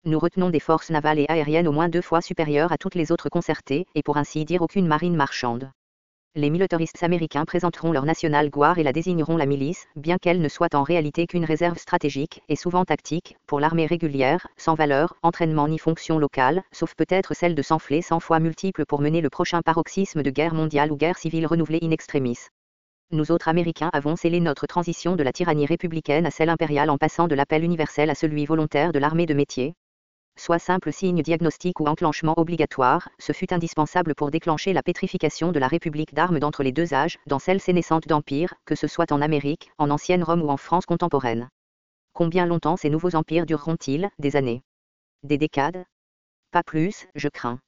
Nous 0.05 0.17
retenons 0.17 0.49
des 0.49 0.59
forces 0.59 0.89
navales 0.89 1.19
et 1.19 1.29
aériennes 1.29 1.67
au 1.67 1.71
moins 1.71 1.89
deux 1.89 2.01
fois 2.01 2.21
supérieures 2.21 2.71
à 2.71 2.77
toutes 2.77 2.95
les 2.95 3.11
autres 3.11 3.29
concertées, 3.29 3.85
et 3.93 4.01
pour 4.01 4.17
ainsi 4.17 4.43
dire 4.43 4.63
aucune 4.63 4.87
marine 4.87 5.15
marchande 5.15 5.71
les 6.37 6.51
militaristes 6.51 7.01
américains 7.01 7.45
présenteront 7.45 7.91
leur 7.91 8.05
National 8.05 8.51
Guard 8.51 8.77
et 8.77 8.83
la 8.83 8.93
désigneront 8.93 9.37
la 9.37 9.47
milice, 9.47 9.87
bien 9.95 10.19
qu'elle 10.19 10.39
ne 10.39 10.47
soit 10.47 10.75
en 10.75 10.83
réalité 10.83 11.25
qu'une 11.25 11.45
réserve 11.45 11.79
stratégique, 11.79 12.43
et 12.47 12.55
souvent 12.55 12.85
tactique, 12.85 13.37
pour 13.47 13.59
l'armée 13.59 13.87
régulière, 13.87 14.45
sans 14.55 14.75
valeur, 14.75 15.15
entraînement 15.23 15.67
ni 15.67 15.79
fonction 15.79 16.19
locale, 16.19 16.61
sauf 16.71 16.93
peut-être 16.93 17.33
celle 17.33 17.55
de 17.55 17.61
s'enfler 17.63 18.03
cent 18.03 18.19
fois 18.19 18.39
multiples 18.39 18.85
pour 18.85 19.01
mener 19.01 19.21
le 19.21 19.31
prochain 19.31 19.63
paroxysme 19.63 20.21
de 20.21 20.29
guerre 20.29 20.53
mondiale 20.53 20.91
ou 20.91 20.95
guerre 20.95 21.17
civile 21.17 21.47
renouvelée 21.47 21.79
in 21.81 21.89
extremis. 21.89 22.37
Nous 23.11 23.31
autres 23.31 23.47
Américains 23.47 23.89
avons 23.91 24.15
scellé 24.15 24.39
notre 24.39 24.67
transition 24.67 25.15
de 25.15 25.23
la 25.23 25.33
tyrannie 25.33 25.65
républicaine 25.65 26.27
à 26.27 26.31
celle 26.31 26.49
impériale 26.49 26.91
en 26.91 26.99
passant 26.99 27.27
de 27.27 27.33
l'appel 27.33 27.63
universel 27.63 28.11
à 28.11 28.15
celui 28.15 28.45
volontaire 28.45 28.91
de 28.91 28.99
l'armée 28.99 29.25
de 29.25 29.33
métier, 29.33 29.73
soit 30.37 30.59
simple 30.59 30.93
signe 30.93 31.21
diagnostique 31.21 31.79
ou 31.79 31.87
enclenchement 31.87 32.37
obligatoire, 32.37 33.09
ce 33.19 33.33
fut 33.33 33.53
indispensable 33.53 34.15
pour 34.15 34.31
déclencher 34.31 34.73
la 34.73 34.83
pétrification 34.83 35.51
de 35.51 35.59
la 35.59 35.67
République 35.67 36.13
d'armes 36.13 36.39
d'entre 36.39 36.63
les 36.63 36.71
deux 36.71 36.93
âges, 36.93 37.17
dans 37.27 37.39
celle 37.39 37.59
sénescente 37.59 38.07
d'empire, 38.07 38.53
que 38.65 38.75
ce 38.75 38.87
soit 38.87 39.11
en 39.11 39.21
Amérique, 39.21 39.71
en 39.77 39.89
ancienne 39.89 40.23
Rome 40.23 40.41
ou 40.41 40.49
en 40.49 40.57
France 40.57 40.85
contemporaine. 40.85 41.49
Combien 42.13 42.45
longtemps 42.45 42.77
ces 42.77 42.89
nouveaux 42.89 43.15
empires 43.15 43.45
dureront-ils? 43.45 44.09
Des 44.19 44.35
années? 44.35 44.63
Des 45.23 45.37
décades? 45.37 45.85
Pas 46.51 46.63
plus, 46.63 47.07
je 47.15 47.27
crains. 47.27 47.59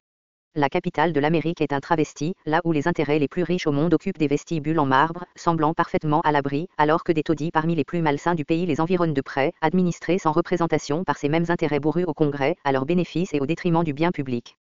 La 0.56 0.68
capitale 0.68 1.12
de 1.12 1.20
l'Amérique 1.20 1.60
est 1.60 1.72
un 1.72 1.78
travesti, 1.78 2.34
là 2.44 2.60
où 2.64 2.72
les 2.72 2.88
intérêts 2.88 3.20
les 3.20 3.28
plus 3.28 3.44
riches 3.44 3.68
au 3.68 3.72
monde 3.72 3.94
occupent 3.94 4.18
des 4.18 4.26
vestibules 4.26 4.80
en 4.80 4.84
marbre, 4.84 5.24
semblant 5.36 5.74
parfaitement 5.74 6.22
à 6.22 6.32
l'abri, 6.32 6.66
alors 6.76 7.04
que 7.04 7.12
des 7.12 7.22
taudis 7.22 7.52
parmi 7.52 7.76
les 7.76 7.84
plus 7.84 8.02
malsains 8.02 8.34
du 8.34 8.44
pays 8.44 8.66
les 8.66 8.80
environnent 8.80 9.14
de 9.14 9.20
près, 9.20 9.52
administrés 9.60 10.18
sans 10.18 10.32
représentation 10.32 11.04
par 11.04 11.18
ces 11.18 11.28
mêmes 11.28 11.44
intérêts 11.50 11.78
bourrus 11.78 12.04
au 12.08 12.14
Congrès, 12.14 12.56
à 12.64 12.72
leur 12.72 12.84
bénéfice 12.84 13.32
et 13.32 13.38
au 13.38 13.46
détriment 13.46 13.84
du 13.84 13.92
bien 13.92 14.10
public. 14.10 14.56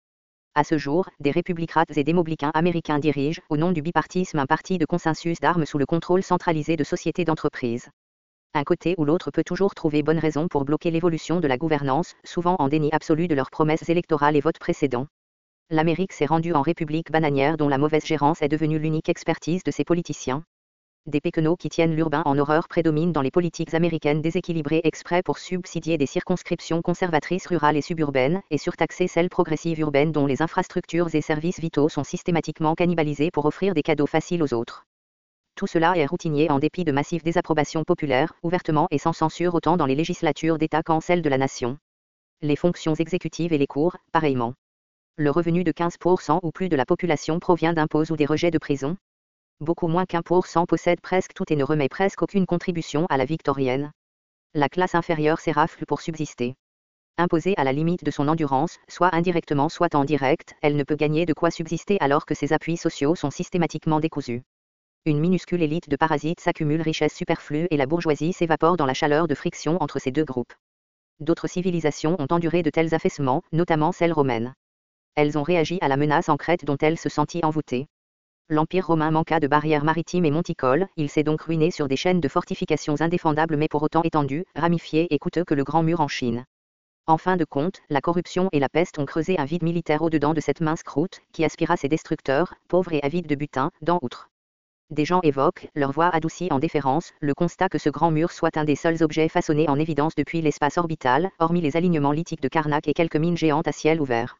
À 0.55 0.63
ce 0.63 0.77
jour, 0.77 1.09
des 1.21 1.31
républicrates 1.31 1.97
et 1.97 2.05
démoblicains 2.05 2.53
américains 2.53 2.99
dirigent, 2.99 3.41
au 3.49 3.57
nom 3.57 3.73
du 3.73 3.81
bipartisme, 3.81 4.41
un 4.41 4.47
parti 4.47 4.77
de 4.77 4.85
consensus 4.85 5.41
d'armes 5.41 5.65
sous 5.65 5.79
le 5.79 5.87
contrôle 5.87 6.23
centralisé 6.23 6.77
de 6.77 6.85
sociétés 6.85 7.25
d'entreprise. 7.25 7.89
Un 8.53 8.65
côté 8.65 8.95
ou 8.99 9.07
l'autre 9.07 9.31
peut 9.31 9.43
toujours 9.43 9.75
trouver 9.75 10.03
bonne 10.03 10.19
raison 10.19 10.49
pour 10.49 10.67
bloquer 10.67 10.91
l'évolution 10.91 11.41
de 11.41 11.49
la 11.49 11.57
gouvernance, 11.57 12.15
souvent 12.25 12.57
en 12.59 12.69
déni 12.69 12.91
absolu 12.93 13.27
de 13.27 13.35
leurs 13.35 13.51
promesses 13.51 13.89
électorales 13.89 14.37
et 14.37 14.43
votes 14.43 14.59
précédents 14.59 15.07
l'Amérique 15.71 16.15
s'est 16.15 16.25
rendue 16.25 16.55
en 16.55 16.63
république 16.63 17.11
bananière 17.11 17.59
dont 17.59 17.69
la 17.69 17.77
mauvaise 17.77 18.07
gérance 18.07 18.41
est 18.41 18.49
devenue 18.49 18.79
l'unique 18.79 19.11
expertise 19.11 19.63
de 19.65 19.71
ses 19.71 19.85
politiciens. 19.85 20.43
Des 21.05 21.21
péquenots 21.21 21.57
qui 21.57 21.69
tiennent 21.69 21.95
l'urbain 21.95 22.23
en 22.25 22.39
horreur 22.39 22.69
prédominent 22.69 23.13
dans 23.13 23.21
les 23.21 23.31
politiques 23.31 23.75
américaines 23.75 24.23
déséquilibrées 24.23 24.81
exprès 24.85 25.23
pour 25.23 25.39
subsidier 25.39 25.99
des 25.99 26.07
circonscriptions 26.07 26.81
conservatrices 26.81 27.47
rurales 27.47 27.77
et 27.77 27.83
suburbaines, 27.83 28.41
et 28.51 28.57
surtaxer 28.57 29.09
celles 29.09 29.29
progressives 29.29 29.79
urbaines 29.79 30.13
dont 30.13 30.25
les 30.25 30.41
infrastructures 30.41 31.15
et 31.15 31.21
services 31.21 31.61
vitaux 31.61 31.91
sont 31.91 32.05
systématiquement 32.05 32.75
cannibalisés 32.75 33.31
pour 33.31 33.45
offrir 33.45 33.75
des 33.75 33.83
cadeaux 33.83 34.07
faciles 34.07 34.43
aux 34.43 34.55
autres. 34.55 34.85
Tout 35.55 35.67
cela 35.67 35.99
est 35.99 36.07
routinier 36.07 36.51
en 36.51 36.59
dépit 36.59 36.85
de 36.85 36.93
massives 36.93 37.25
désapprobations 37.25 37.85
populaires, 37.85 38.33
ouvertement 38.43 38.89
et 38.91 38.99
sans 38.99 39.13
censure 39.13 39.55
autant 39.55 39.77
dans 39.77 39.87
les 39.87 39.97
législatures 39.97 40.57
d'État 40.57 40.83
qu'en 40.83 41.01
celles 41.01 41.23
de 41.23 41.29
la 41.29 41.39
nation. 41.39 41.77
Les 42.41 42.57
fonctions 42.57 42.95
exécutives 42.95 43.53
et 43.53 43.59
les 43.59 43.67
cours, 43.67 43.97
pareillement 44.13 44.55
le 45.19 45.33
revenu 45.33 45.65
de 45.65 45.73
15% 45.73 46.39
ou 46.45 46.53
plus 46.53 46.69
de 46.69 46.77
la 46.77 46.87
population 46.87 47.41
provient 47.41 47.73
d'impôts 47.73 48.13
ou 48.13 48.17
des 48.17 48.25
rejets 48.25 48.53
de 48.53 48.59
prison. 48.59 48.97
Beaucoup 49.61 49.89
moins 49.89 50.07
qu'un 50.07 50.23
pour 50.23 50.47
cent 50.47 50.65
possède 50.65 51.01
presque 51.01 51.35
tout 51.35 51.53
et 51.53 51.57
ne 51.57 51.65
remet 51.65 51.89
presque 51.89 52.23
aucune 52.23 52.47
contribution 52.47 53.05
à 53.11 53.17
la 53.17 53.25
victorienne. 53.25 53.91
La 54.55 54.69
classe 54.69 54.95
inférieure 54.95 55.41
s'érafle 55.41 55.85
pour 55.87 56.03
subsister. 56.03 56.55
Imposée 57.17 57.55
à 57.57 57.65
la 57.65 57.73
limite 57.73 58.05
de 58.05 58.13
son 58.13 58.29
endurance, 58.29 58.79
soit 58.87 59.13
indirectement 59.13 59.69
soit 59.69 59.97
en 59.97 60.05
direct, 60.05 60.55
elle 60.63 60.77
ne 60.77 60.85
peut 60.85 60.95
gagner 60.95 61.27
de 61.27 61.35
quoi 61.35 61.51
subsister 61.51 61.97
alors 62.01 62.25
que 62.25 62.37
ses 62.37 62.53
appuis 62.53 62.77
sociaux 62.77 63.17
sont 63.17 63.33
systématiquement 63.33 63.99
décousus. 63.99 64.43
Une 65.05 65.19
minuscule 65.19 65.63
élite 65.63 65.89
de 65.89 65.97
parasites 65.97 66.39
s'accumule 66.39 66.83
richesse 66.83 67.17
superflue 67.17 67.67
et 67.73 67.77
la 67.77 67.87
bourgeoisie 67.87 68.33
s'évapore 68.33 68.77
dans 68.77 68.87
la 68.87 68.95
chaleur 68.95 69.27
de 69.27 69.35
friction 69.35 69.83
entre 69.83 69.99
ces 69.99 70.13
deux 70.13 70.25
groupes. 70.25 70.55
D'autres 71.19 71.49
civilisations 71.49 72.15
ont 72.21 72.29
enduré 72.31 72.63
de 72.63 72.71
tels 72.71 72.95
affaissements, 72.95 73.43
notamment 73.51 73.91
celles 73.91 74.13
romaines 74.13 74.55
elles 75.19 75.37
ont 75.37 75.43
réagi 75.43 75.79
à 75.81 75.89
la 75.89 75.97
menace 75.97 76.29
en 76.29 76.37
Crète 76.37 76.65
dont 76.65 76.77
elles 76.81 76.97
se 76.97 77.09
sentit 77.09 77.41
envoûtées. 77.43 77.89
L'Empire 78.49 78.87
romain 78.87 79.11
manqua 79.11 79.41
de 79.41 79.49
barrières 79.49 79.83
maritimes 79.83 80.25
et 80.25 80.31
monticoles, 80.31 80.87
il 80.97 81.11
s'est 81.11 81.25
donc 81.25 81.43
ruiné 81.43 81.73
sur 81.73 81.89
des 81.89 81.97
chaînes 81.97 82.21
de 82.21 82.29
fortifications 82.29 83.01
indéfendables 83.01 83.57
mais 83.57 83.67
pour 83.67 83.83
autant 83.83 84.03
étendues, 84.05 84.45
ramifiées 84.55 85.13
et 85.13 85.19
coûteux 85.19 85.43
que 85.43 85.55
le 85.55 85.65
Grand 85.65 85.83
Mur 85.83 86.01
en 86.01 86.07
Chine. 86.07 86.45
En 87.09 87.19
fin 87.19 87.37
de 87.37 87.45
compte, 87.45 87.81
la 87.91 88.01
corruption 88.01 88.49
et 88.53 88.61
la 88.61 88.69
peste 88.69 89.01
ont 89.01 89.07
creusé 89.07 89.41
un 89.41 89.45
vide 89.45 89.65
militaire 89.65 90.03
au-dedans 90.03 90.35
de 90.35 90.41
cette 90.41 90.61
mince 90.61 90.85
croûte, 90.85 91.21
qui 91.33 91.45
aspira 91.45 91.77
ses 91.77 91.89
destructeurs, 91.89 92.55
pauvres 92.69 92.93
et 92.93 93.03
avides 93.03 93.27
de 93.27 93.35
butin, 93.35 93.73
d'en 93.83 93.99
outre. 94.03 94.31
Des 94.91 95.05
gens 95.05 95.21
évoquent, 95.23 95.67
leur 95.75 95.91
voix 95.91 96.11
adoucie 96.11 96.47
en 96.53 96.61
déférence, 96.61 97.13
le 97.19 97.35
constat 97.35 97.69
que 97.69 97.79
ce 97.79 97.91
grand 97.91 98.13
mur 98.13 98.31
soit 98.31 98.57
un 98.57 98.65
des 98.65 98.77
seuls 98.77 99.03
objets 99.03 99.29
façonnés 99.29 99.69
en 99.69 99.81
évidence 99.81 100.15
depuis 100.15 100.43
l'espace 100.43 100.79
orbital, 100.79 101.33
hormis 101.41 101.61
les 101.61 101.77
alignements 101.77 102.13
lithiques 102.13 102.41
de 102.41 102.49
Karnak 102.49 102.87
et 102.87 102.95
quelques 102.95 103.17
mines 103.17 103.37
géantes 103.37 103.67
à 103.67 103.73
ciel 103.73 104.01
ouvert. 104.01 104.39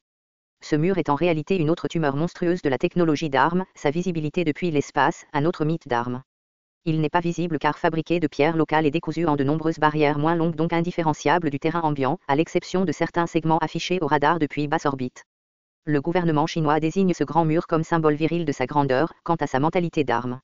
Ce 0.61 0.77
mur 0.77 0.99
est 0.99 1.09
en 1.09 1.15
réalité 1.15 1.57
une 1.57 1.71
autre 1.71 1.89
tumeur 1.89 2.17
monstrueuse 2.17 2.63
de 2.63 2.69
la 2.69 2.79
technologie 2.79 3.31
d'armes, 3.31 3.65
sa 3.75 3.91
visibilité 3.91 4.45
depuis 4.45 4.71
l'espace, 4.71 5.25
un 5.33 5.45
autre 5.45 5.65
mythe 5.65 5.89
d'armes. 5.89 6.23
Il 6.85 7.01
n'est 7.01 7.09
pas 7.09 7.21
visible 7.21 7.59
car 7.59 7.79
fabriqué 7.79 8.21
de 8.21 8.27
pierres 8.27 8.57
locales 8.57 8.87
et 8.87 8.91
décousu 8.91 9.27
en 9.27 9.37
de 9.37 9.45
nombreuses 9.45 9.79
barrières 9.79 10.19
moins 10.19 10.35
longues 10.35 10.57
donc 10.57 10.73
indifférenciables 10.73 11.51
du 11.51 11.59
terrain 11.59 11.83
ambiant, 11.83 12.19
à 12.29 12.37
l'exception 12.37 12.85
de 12.85 12.93
certains 12.93 13.27
segments 13.27 13.59
affichés 13.59 13.99
au 14.01 14.07
radar 14.07 14.39
depuis 14.39 14.69
basse 14.69 14.87
orbite. 14.87 15.25
Le 15.85 16.01
gouvernement 16.01 16.47
chinois 16.47 16.81
désigne 16.81 17.15
ce 17.15 17.25
grand 17.25 17.45
mur 17.45 17.67
comme 17.67 17.85
symbole 17.85 18.15
viril 18.15 18.45
de 18.45 18.53
sa 18.53 18.67
grandeur, 18.67 19.13
quant 19.25 19.37
à 19.37 19.47
sa 19.47 19.61
mentalité 19.61 20.05
d'armes. 20.05 20.41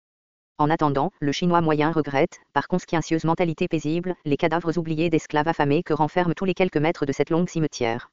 En 0.56 0.71
attendant, 0.71 1.11
le 1.21 1.33
chinois 1.33 1.61
moyen 1.61 1.90
regrette, 1.90 2.40
par 2.52 2.68
consciencieuse 2.68 3.25
mentalité 3.25 3.68
paisible, 3.68 4.14
les 4.25 4.37
cadavres 4.37 4.78
oubliés 4.78 5.11
d'esclaves 5.11 5.49
affamés 5.49 5.83
que 5.83 5.92
renferment 5.92 6.35
tous 6.35 6.44
les 6.44 6.54
quelques 6.54 6.76
mètres 6.76 7.06
de 7.06 7.12
cette 7.12 7.30
longue 7.30 7.49
cimetière. 7.49 8.09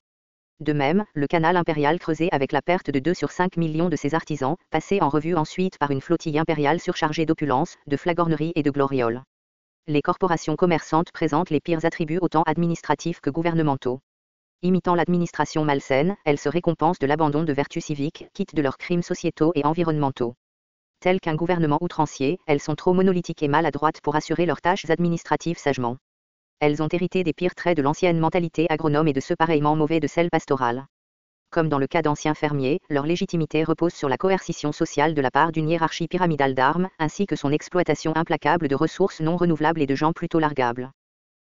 De 0.62 0.74
même, 0.74 1.06
le 1.16 1.26
canal 1.26 1.58
impérial 1.58 1.98
creusé 1.98 2.30
avec 2.32 2.52
la 2.52 2.62
perte 2.62 2.92
de 2.92 3.00
2 3.00 3.16
sur 3.16 3.32
5 3.32 3.58
millions 3.58 3.90
de 3.90 3.96
ses 3.96 4.14
artisans, 4.14 4.58
passé 4.70 5.02
en 5.02 5.10
revue 5.10 5.34
ensuite 5.34 5.80
par 5.80 5.90
une 5.90 6.02
flottille 6.02 6.38
impériale 6.38 6.80
surchargée 6.80 7.26
d'opulence, 7.26 7.78
de 7.88 7.98
flagornerie 7.98 8.52
et 8.54 8.62
de 8.62 8.70
glorioles. 8.70 9.24
Les 9.88 10.04
corporations 10.04 10.56
commerçantes 10.56 11.12
présentent 11.12 11.50
les 11.50 11.62
pires 11.62 11.84
attributs 11.84 12.20
autant 12.22 12.44
administratifs 12.44 13.22
que 13.22 13.32
gouvernementaux. 13.32 14.02
Imitant 14.62 14.94
l'administration 14.94 15.66
malsaine, 15.66 16.16
elles 16.26 16.38
se 16.38 16.48
récompensent 16.48 17.00
de 17.00 17.08
l'abandon 17.08 17.44
de 17.44 17.54
vertus 17.54 17.86
civiques, 17.86 18.28
quitte 18.36 18.54
de 18.54 18.62
leurs 18.62 18.78
crimes 18.78 19.02
sociétaux 19.02 19.54
et 19.56 19.66
environnementaux. 19.66 20.36
Tel 21.00 21.20
qu'un 21.20 21.34
gouvernement 21.34 21.80
outrancier, 21.82 22.38
elles 22.46 22.62
sont 22.62 22.76
trop 22.76 22.94
monolithiques 22.94 23.42
et 23.42 23.48
maladroites 23.48 24.02
pour 24.02 24.16
assurer 24.16 24.46
leurs 24.46 24.62
tâches 24.62 24.88
administratives 24.92 25.58
sagement 25.58 25.98
elles 26.62 26.84
ont 26.84 26.88
hérité 26.88 27.24
des 27.24 27.34
pires 27.34 27.56
traits 27.56 27.76
de 27.76 27.82
l'ancienne 27.82 28.20
mentalité 28.20 28.68
agronome 28.70 29.08
et 29.08 29.14
de 29.14 29.20
ce 29.20 29.34
pareillement 29.34 29.76
mauvais 29.76 30.00
de 30.00 30.06
celle 30.06 30.30
pastorale. 30.30 30.86
Comme 31.50 31.70
dans 31.70 31.80
le 31.80 31.88
cas 31.88 32.04
d'anciens 32.04 32.36
fermiers, 32.36 32.80
leur 32.88 33.08
légitimité 33.08 33.64
repose 33.64 33.94
sur 33.94 34.08
la 34.08 34.18
coercition 34.18 34.72
sociale 34.72 35.16
de 35.16 35.22
la 35.22 35.32
part 35.32 35.52
d'une 35.52 35.68
hiérarchie 35.68 36.08
pyramidale 36.08 36.54
d'armes, 36.54 36.88
ainsi 37.00 37.26
que 37.26 37.36
son 37.36 37.52
exploitation 37.52 38.16
implacable 38.16 38.68
de 38.68 38.76
ressources 38.76 39.22
non 39.22 39.38
renouvelables 39.38 39.82
et 39.82 39.88
de 39.88 39.96
gens 39.96 40.14
plutôt 40.14 40.38
largables. 40.38 40.92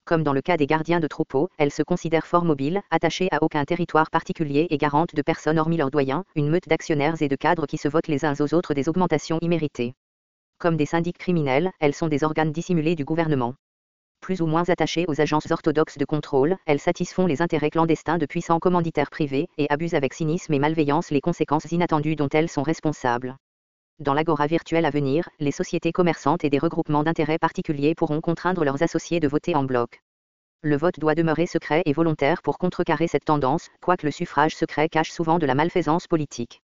Comme 0.05 0.23
dans 0.23 0.33
le 0.33 0.43
cas 0.43 0.57
des 0.57 0.69
gardiens 0.69 1.01
de 1.01 1.09
troupeaux, 1.09 1.49
elles 1.59 1.73
se 1.73 1.83
considèrent 1.83 2.27
fort 2.27 2.45
mobiles, 2.45 2.81
attachées 2.91 3.29
à 3.33 3.43
aucun 3.43 3.65
territoire 3.65 4.11
particulier 4.11 4.69
et 4.71 4.79
garantes 4.79 5.15
de 5.15 5.23
personnes 5.23 5.59
hormis 5.59 5.77
leurs 5.77 5.91
doyens, 5.91 6.25
une 6.37 6.49
meute 6.49 6.69
d'actionnaires 6.69 7.21
et 7.21 7.29
de 7.29 7.37
cadres 7.37 7.67
qui 7.67 7.79
se 7.79 7.89
votent 7.89 8.09
les 8.09 8.25
uns 8.25 8.35
aux 8.41 8.55
autres 8.55 8.75
des 8.75 8.89
augmentations 8.89 9.39
imméritées. 9.43 9.93
Comme 10.59 10.77
des 10.77 10.87
syndics 10.87 11.19
criminels, 11.19 11.73
elles 11.81 11.95
sont 11.95 12.09
des 12.09 12.23
organes 12.23 12.53
dissimulés 12.53 12.95
du 12.95 13.05
gouvernement 13.05 13.55
plus 14.21 14.41
ou 14.41 14.47
moins 14.47 14.69
attachées 14.69 15.07
aux 15.09 15.21
agences 15.21 15.51
orthodoxes 15.51 15.99
de 15.99 16.05
contrôle, 16.05 16.57
elles 16.67 16.79
satisfont 16.79 17.27
les 17.27 17.43
intérêts 17.43 17.71
clandestins 17.71 18.19
de 18.19 18.27
puissants 18.27 18.61
commanditaires 18.61 19.11
privés 19.11 19.49
et 19.59 19.67
abusent 19.71 19.95
avec 19.95 20.15
cynisme 20.15 20.53
et 20.53 20.59
malveillance 20.59 21.11
les 21.11 21.21
conséquences 21.21 21.71
inattendues 21.73 22.17
dont 22.17 22.29
elles 22.29 22.49
sont 22.49 22.63
responsables. 22.63 23.37
Dans 23.99 24.15
l'agora 24.15 24.47
virtuelle 24.47 24.87
à 24.87 24.91
venir, 24.91 25.29
les 25.41 25.51
sociétés 25.51 25.93
commerçantes 25.93 26.45
et 26.45 26.51
des 26.51 26.59
regroupements 26.59 27.03
d'intérêts 27.03 27.39
particuliers 27.39 27.95
pourront 27.95 28.21
contraindre 28.21 28.65
leurs 28.65 28.83
associés 28.83 29.21
de 29.21 29.29
voter 29.29 29.55
en 29.55 29.65
bloc. 29.65 30.01
Le 30.63 30.77
vote 30.77 30.99
doit 30.99 31.15
demeurer 31.15 31.47
secret 31.47 31.83
et 31.85 31.93
volontaire 31.93 32.43
pour 32.43 32.59
contrecarrer 32.59 33.09
cette 33.09 33.25
tendance, 33.25 33.69
quoique 33.83 34.07
le 34.07 34.13
suffrage 34.13 34.55
secret 34.55 34.89
cache 34.89 35.11
souvent 35.11 35.39
de 35.39 35.47
la 35.47 35.55
malfaisance 35.55 36.07
politique. 36.07 36.63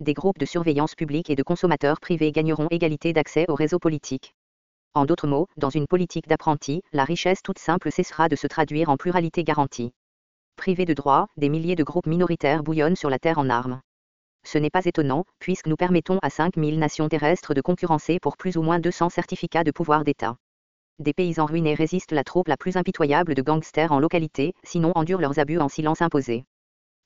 Des 0.00 0.14
groupes 0.14 0.38
de 0.38 0.46
surveillance 0.46 0.94
publique 0.94 1.30
et 1.30 1.36
de 1.36 1.42
consommateurs 1.42 1.98
privés 1.98 2.30
gagneront 2.30 2.68
égalité 2.70 3.12
d'accès 3.12 3.46
au 3.48 3.56
réseau 3.56 3.80
politique. 3.80 4.34
En 4.94 5.04
d'autres 5.04 5.28
mots, 5.28 5.46
dans 5.56 5.70
une 5.70 5.86
politique 5.86 6.26
d'apprenti, 6.26 6.82
la 6.92 7.04
richesse 7.04 7.42
toute 7.42 7.58
simple 7.58 7.92
cessera 7.92 8.28
de 8.28 8.36
se 8.36 8.46
traduire 8.46 8.88
en 8.88 8.96
pluralité 8.96 9.44
garantie. 9.44 9.92
Privés 10.56 10.86
de 10.86 10.94
droits, 10.94 11.28
des 11.36 11.48
milliers 11.48 11.76
de 11.76 11.84
groupes 11.84 12.06
minoritaires 12.06 12.62
bouillonnent 12.62 12.96
sur 12.96 13.10
la 13.10 13.18
Terre 13.18 13.38
en 13.38 13.48
armes. 13.48 13.80
Ce 14.44 14.58
n'est 14.58 14.70
pas 14.70 14.84
étonnant, 14.86 15.24
puisque 15.38 15.66
nous 15.66 15.76
permettons 15.76 16.18
à 16.22 16.30
5000 16.30 16.78
nations 16.78 17.08
terrestres 17.08 17.54
de 17.54 17.60
concurrencer 17.60 18.18
pour 18.18 18.36
plus 18.36 18.56
ou 18.56 18.62
moins 18.62 18.80
200 18.80 19.10
certificats 19.10 19.62
de 19.62 19.70
pouvoir 19.70 20.04
d'État. 20.04 20.36
Des 20.98 21.12
paysans 21.12 21.46
ruinés 21.46 21.74
résistent 21.74 22.12
la 22.12 22.24
troupe 22.24 22.48
la 22.48 22.56
plus 22.56 22.76
impitoyable 22.76 23.34
de 23.34 23.42
gangsters 23.42 23.92
en 23.92 24.00
localité, 24.00 24.54
sinon 24.64 24.92
endurent 24.96 25.20
leurs 25.20 25.38
abus 25.38 25.58
en 25.58 25.68
silence 25.68 26.02
imposé. 26.02 26.44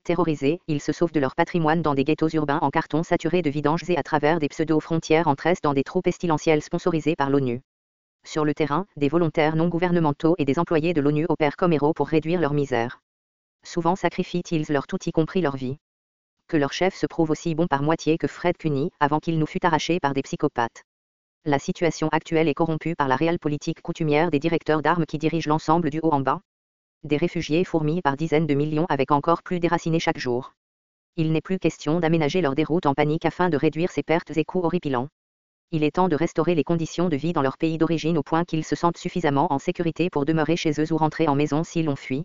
Terrorisés, 0.05 0.61
ils 0.67 0.81
se 0.81 0.93
sauvent 0.93 1.13
de 1.13 1.21
leur 1.21 1.35
patrimoine 1.35 1.83
dans 1.83 1.95
des 1.95 2.05
ghettos 2.05 2.31
urbains 2.31 2.59
en 2.63 2.71
carton 2.71 3.03
saturés 3.03 3.43
de 3.43 3.51
vidanges 3.51 3.91
et 3.91 3.99
à 3.99 4.03
travers 4.03 4.39
des 4.39 4.49
pseudo-frontières 4.49 5.29
en 5.29 5.35
tresse 5.35 5.61
dans 5.61 5.75
des 5.75 5.85
troupes 5.85 6.05
pestilentielles 6.05 6.63
sponsorisées 6.63 7.17
par 7.17 7.29
l'ONU. 7.29 7.61
Sur 8.25 8.45
le 8.45 8.55
terrain, 8.55 8.87
des 8.97 9.09
volontaires 9.09 9.57
non 9.57 9.69
gouvernementaux 9.69 10.35
et 10.39 10.45
des 10.45 10.59
employés 10.59 10.95
de 10.95 11.01
l'ONU 11.01 11.27
opèrent 11.29 11.57
comme 11.57 11.73
héros 11.73 11.93
pour 11.93 12.09
réduire 12.09 12.41
leur 12.41 12.55
misère. 12.55 13.01
Souvent 13.65 13.97
sacrifient-ils 13.97 14.67
leur 14.69 14.87
tout 14.87 14.99
y 15.07 15.13
compris 15.13 15.41
leur 15.41 15.57
vie. 15.57 15.79
Que 16.49 16.57
leur 16.57 16.73
chef 16.73 16.95
se 16.95 17.07
prouve 17.07 17.31
aussi 17.31 17.55
bon 17.55 17.67
par 17.67 17.83
moitié 17.83 18.19
que 18.19 18.27
Fred 18.27 18.57
Cuny, 18.57 18.91
avant 19.01 19.21
qu'il 19.21 19.39
nous 19.39 19.47
fût 19.47 19.65
arraché 19.65 20.01
par 20.01 20.15
des 20.15 20.23
psychopathes. 20.23 20.85
La 21.45 21.59
situation 21.59 22.09
actuelle 22.09 22.49
est 22.49 22.55
corrompue 22.55 22.95
par 22.95 23.09
la 23.09 23.17
réelle 23.17 23.39
politique 23.39 23.83
coutumière 23.83 24.31
des 24.31 24.39
directeurs 24.39 24.83
d'armes 24.83 25.07
qui 25.07 25.19
dirigent 25.19 25.49
l'ensemble 25.49 25.91
du 25.91 25.99
haut 26.03 26.13
en 26.13 26.21
bas. 26.21 26.41
Des 27.03 27.17
réfugiés 27.17 27.65
fourmillent 27.65 28.03
par 28.03 28.17
dizaines 28.17 28.47
de 28.47 28.55
millions 28.55 28.87
avec 28.89 29.11
encore 29.11 29.43
plus 29.43 29.59
déracinés 29.59 29.99
chaque 29.99 30.19
jour. 30.19 30.55
Il 31.17 31.33
n'est 31.33 31.41
plus 31.41 31.59
question 31.59 31.99
d'aménager 31.99 32.41
leur 32.41 32.55
déroute 32.55 32.87
en 32.87 32.95
panique 32.95 33.25
afin 33.25 33.49
de 33.49 33.57
réduire 33.57 33.91
ces 33.91 34.05
pertes 34.05 34.37
et 34.37 34.45
coûts 34.45 34.63
horripilants. 34.63 35.09
Il 35.75 35.85
est 35.85 35.93
temps 35.93 36.09
de 36.09 36.17
restaurer 36.17 36.55
les 36.55 36.65
conditions 36.65 37.09
de 37.09 37.17
vie 37.17 37.33
dans 37.33 37.41
leur 37.41 37.57
pays 37.57 37.79
d'origine 37.79 38.19
au 38.19 38.23
point 38.23 38.45
qu'ils 38.45 38.63
se 38.63 38.77
sentent 38.77 38.99
suffisamment 38.99 39.51
en 39.51 39.59
sécurité 39.59 40.11
pour 40.11 40.27
demeurer 40.27 40.55
chez 40.55 40.73
eux 40.79 40.93
ou 40.93 40.99
rentrer 40.99 41.29
en 41.29 41.35
maison 41.35 41.65
s'ils 41.65 41.87
l'ont 41.87 41.97
fui. 41.97 42.25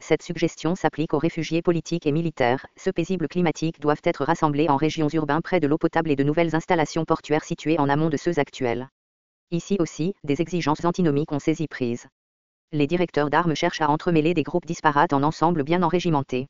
Cette 0.00 0.22
suggestion 0.22 0.74
s'applique 0.74 1.14
aux 1.14 1.18
réfugiés 1.18 1.62
politiques 1.62 2.06
et 2.06 2.12
militaires. 2.12 2.66
Ceux 2.76 2.92
paisibles 2.92 3.26
climatiques 3.26 3.80
doivent 3.80 4.02
être 4.04 4.26
rassemblés 4.26 4.68
en 4.68 4.76
régions 4.76 5.08
urbaines 5.08 5.40
près 5.40 5.60
de 5.60 5.66
l'eau 5.66 5.78
potable 5.78 6.10
et 6.10 6.16
de 6.16 6.24
nouvelles 6.24 6.54
installations 6.54 7.06
portuaires 7.06 7.44
situées 7.44 7.78
en 7.78 7.88
amont 7.88 8.10
de 8.10 8.18
ceux 8.18 8.38
actuels. 8.38 8.90
Ici 9.50 9.76
aussi, 9.78 10.12
des 10.22 10.42
exigences 10.42 10.84
antinomiques 10.84 11.32
ont 11.32 11.38
saisi 11.38 11.68
prise. 11.68 12.06
Les 12.70 12.86
directeurs 12.86 13.30
d'armes 13.30 13.54
cherchent 13.54 13.80
à 13.80 13.88
entremêler 13.88 14.34
des 14.34 14.42
groupes 14.42 14.66
disparates 14.66 15.14
en 15.14 15.22
ensemble 15.22 15.64
bien 15.64 15.82
enrégimentés. 15.82 16.48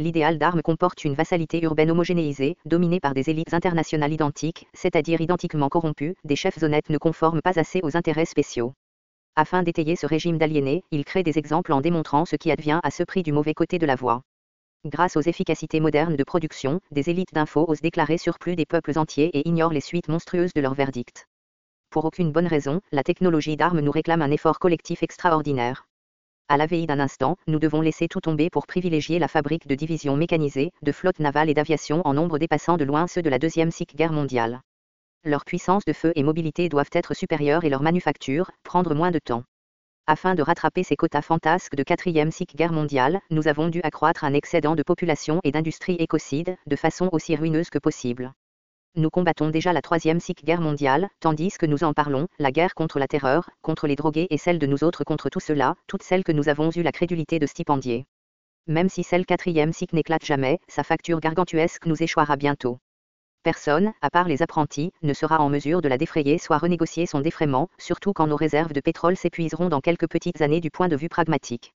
L'idéal 0.00 0.38
d'armes 0.38 0.62
comporte 0.62 1.04
une 1.04 1.12
vassalité 1.12 1.60
urbaine 1.62 1.90
homogénéisée, 1.90 2.56
dominée 2.64 3.00
par 3.00 3.12
des 3.12 3.28
élites 3.28 3.52
internationales 3.52 4.14
identiques, 4.14 4.66
c'est-à-dire 4.72 5.20
identiquement 5.20 5.68
corrompues, 5.68 6.16
des 6.24 6.36
chefs 6.36 6.62
honnêtes 6.62 6.88
ne 6.88 6.96
conforment 6.96 7.42
pas 7.42 7.58
assez 7.58 7.80
aux 7.82 7.98
intérêts 7.98 8.24
spéciaux. 8.24 8.72
Afin 9.36 9.62
d'étayer 9.62 9.96
ce 9.96 10.06
régime 10.06 10.38
d'aliénés, 10.38 10.84
il 10.90 11.04
crée 11.04 11.22
des 11.22 11.36
exemples 11.36 11.74
en 11.74 11.82
démontrant 11.82 12.24
ce 12.24 12.36
qui 12.36 12.50
advient 12.50 12.80
à 12.82 12.90
ce 12.90 13.02
prix 13.02 13.22
du 13.22 13.32
mauvais 13.32 13.52
côté 13.52 13.78
de 13.78 13.84
la 13.84 13.94
voie. 13.94 14.22
Grâce 14.86 15.18
aux 15.18 15.20
efficacités 15.20 15.80
modernes 15.80 16.16
de 16.16 16.24
production, 16.24 16.80
des 16.90 17.10
élites 17.10 17.34
d'infos 17.34 17.66
osent 17.68 17.82
déclarer 17.82 18.16
surplus 18.16 18.56
des 18.56 18.64
peuples 18.64 18.98
entiers 18.98 19.28
et 19.36 19.46
ignorent 19.46 19.74
les 19.74 19.82
suites 19.82 20.08
monstrueuses 20.08 20.54
de 20.54 20.62
leur 20.62 20.72
verdict. 20.72 21.26
Pour 21.90 22.06
aucune 22.06 22.32
bonne 22.32 22.46
raison, 22.46 22.80
la 22.90 23.02
technologie 23.02 23.58
d'armes 23.58 23.80
nous 23.80 23.92
réclame 23.92 24.22
un 24.22 24.30
effort 24.30 24.60
collectif 24.60 25.02
extraordinaire. 25.02 25.89
À 26.50 26.56
la 26.56 26.66
veille 26.66 26.86
d'un 26.86 26.98
instant, 26.98 27.36
nous 27.46 27.60
devons 27.60 27.80
laisser 27.80 28.08
tout 28.08 28.20
tomber 28.20 28.50
pour 28.50 28.66
privilégier 28.66 29.20
la 29.20 29.28
fabrique 29.28 29.68
de 29.68 29.76
divisions 29.76 30.16
mécanisées, 30.16 30.72
de 30.82 30.90
flottes 30.90 31.20
navales 31.20 31.48
et 31.48 31.54
d'aviation 31.54 32.02
en 32.04 32.12
nombre 32.12 32.40
dépassant 32.40 32.76
de 32.76 32.82
loin 32.82 33.06
ceux 33.06 33.22
de 33.22 33.30
la 33.30 33.38
Deuxième 33.38 33.70
Guerre 33.94 34.10
mondiale. 34.10 34.60
Leur 35.22 35.44
puissance 35.44 35.84
de 35.84 35.92
feu 35.92 36.10
et 36.16 36.24
mobilité 36.24 36.68
doivent 36.68 36.90
être 36.92 37.14
supérieures 37.14 37.62
et 37.62 37.68
leur 37.68 37.82
manufacture, 37.82 38.50
prendre 38.64 38.96
moins 38.96 39.12
de 39.12 39.20
temps. 39.20 39.44
Afin 40.08 40.34
de 40.34 40.42
rattraper 40.42 40.82
ces 40.82 40.96
quotas 40.96 41.22
fantasques 41.22 41.76
de 41.76 41.84
quatrième 41.84 42.32
cycle 42.32 42.56
guerre 42.56 42.72
mondiale, 42.72 43.20
nous 43.30 43.46
avons 43.46 43.68
dû 43.68 43.80
accroître 43.84 44.24
un 44.24 44.34
excédent 44.34 44.74
de 44.74 44.82
population 44.82 45.38
et 45.44 45.52
d'industrie 45.52 45.98
écocide, 46.00 46.56
de 46.66 46.74
façon 46.74 47.10
aussi 47.12 47.36
ruineuse 47.36 47.70
que 47.70 47.78
possible. 47.78 48.32
Nous 48.96 49.08
combattons 49.08 49.50
déjà 49.50 49.72
la 49.72 49.82
troisième 49.82 50.18
cycle 50.18 50.44
guerre 50.44 50.60
mondiale, 50.60 51.08
tandis 51.20 51.50
que 51.56 51.64
nous 51.64 51.84
en 51.84 51.92
parlons, 51.92 52.26
la 52.40 52.50
guerre 52.50 52.74
contre 52.74 52.98
la 52.98 53.06
terreur, 53.06 53.48
contre 53.62 53.86
les 53.86 53.94
drogués 53.94 54.26
et 54.30 54.36
celle 54.36 54.58
de 54.58 54.66
nous 54.66 54.82
autres 54.82 55.04
contre 55.04 55.30
tout 55.30 55.38
cela, 55.38 55.76
toutes 55.86 56.02
celles 56.02 56.24
que 56.24 56.32
nous 56.32 56.48
avons 56.48 56.72
eu 56.72 56.82
la 56.82 56.90
crédulité 56.90 57.38
de 57.38 57.46
stipendier. 57.46 58.06
Même 58.66 58.88
si 58.88 59.04
celle 59.04 59.26
quatrième 59.26 59.72
cycle 59.72 59.94
n'éclate 59.94 60.24
jamais, 60.24 60.58
sa 60.66 60.82
facture 60.82 61.20
gargantuesque 61.20 61.86
nous 61.86 62.02
échouera 62.02 62.36
bientôt. 62.36 62.78
Personne, 63.44 63.92
à 64.02 64.10
part 64.10 64.26
les 64.26 64.42
apprentis, 64.42 64.90
ne 65.02 65.14
sera 65.14 65.38
en 65.38 65.48
mesure 65.48 65.82
de 65.82 65.88
la 65.88 65.96
défrayer 65.96 66.38
soit 66.38 66.58
renégocier 66.58 67.06
son 67.06 67.20
défraiement, 67.20 67.68
surtout 67.78 68.12
quand 68.12 68.26
nos 68.26 68.36
réserves 68.36 68.72
de 68.72 68.80
pétrole 68.80 69.16
s'épuiseront 69.16 69.68
dans 69.68 69.80
quelques 69.80 70.08
petites 70.08 70.40
années 70.40 70.60
du 70.60 70.72
point 70.72 70.88
de 70.88 70.96
vue 70.96 71.08
pragmatique. 71.08 71.72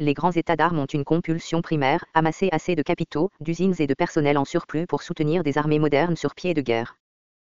Les 0.00 0.12
grands 0.12 0.32
États 0.32 0.56
d'armes 0.56 0.80
ont 0.80 0.86
une 0.86 1.04
compulsion 1.04 1.62
primaire, 1.62 2.04
amasser 2.14 2.48
assez 2.50 2.74
de 2.74 2.82
capitaux, 2.82 3.30
d'usines 3.38 3.76
et 3.78 3.86
de 3.86 3.94
personnel 3.94 4.36
en 4.36 4.44
surplus 4.44 4.88
pour 4.88 5.02
soutenir 5.02 5.44
des 5.44 5.56
armées 5.56 5.78
modernes 5.78 6.16
sur 6.16 6.34
pied 6.34 6.52
de 6.52 6.62
guerre. 6.62 6.96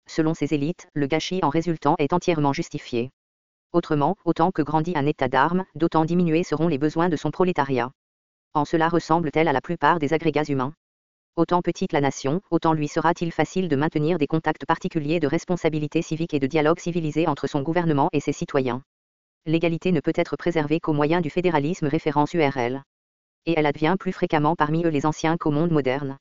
Selon 0.08 0.34
ces 0.34 0.56
élites, 0.56 0.88
le 0.96 1.06
gâchis 1.06 1.40
en 1.44 1.50
résultant 1.50 1.96
est 2.00 2.14
entièrement 2.14 2.52
justifié. 2.52 3.12
Autrement, 3.74 4.16
autant 4.26 4.52
que 4.52 4.64
grandit 4.64 4.94
un 4.96 5.06
État 5.06 5.28
d'armes, 5.28 5.66
d'autant 5.76 6.04
diminués 6.04 6.44
seront 6.44 6.68
les 6.68 6.80
besoins 6.80 7.10
de 7.10 7.16
son 7.16 7.30
prolétariat. 7.30 7.92
En 8.56 8.66
cela 8.66 8.90
ressemble-t-elle 8.90 9.48
à 9.48 9.54
la 9.54 9.62
plupart 9.62 10.00
des 10.00 10.12
agrégats 10.12 10.44
humains 10.44 10.74
Autant 11.36 11.62
petite 11.62 11.94
la 11.94 12.02
nation, 12.02 12.42
autant 12.50 12.74
lui 12.74 12.88
sera-t-il 12.88 13.32
facile 13.32 13.70
de 13.70 13.76
maintenir 13.76 14.18
des 14.18 14.28
contacts 14.28 14.66
particuliers 14.66 15.20
de 15.20 15.28
responsabilité 15.28 16.02
civique 16.02 16.34
et 16.34 16.40
de 16.40 16.48
dialogue 16.48 16.80
civilisé 16.80 17.28
entre 17.28 17.46
son 17.46 17.62
gouvernement 17.62 18.10
et 18.12 18.20
ses 18.20 18.34
citoyens. 18.34 18.82
L'égalité 19.48 19.92
ne 19.92 20.02
peut 20.02 20.14
être 20.16 20.38
préservée 20.38 20.80
qu'au 20.80 20.94
moyen 20.94 21.20
du 21.20 21.32
fédéralisme 21.32 21.88
référence 21.88 22.34
URL. 22.34 22.84
Et 23.48 23.56
elle 23.58 23.66
advient 23.66 23.96
plus 24.00 24.12
fréquemment 24.12 24.56
parmi 24.56 24.84
eux 24.86 24.90
les 24.90 25.08
anciens 25.08 25.36
qu'au 25.38 25.50
monde 25.50 25.72
moderne. 25.72 26.18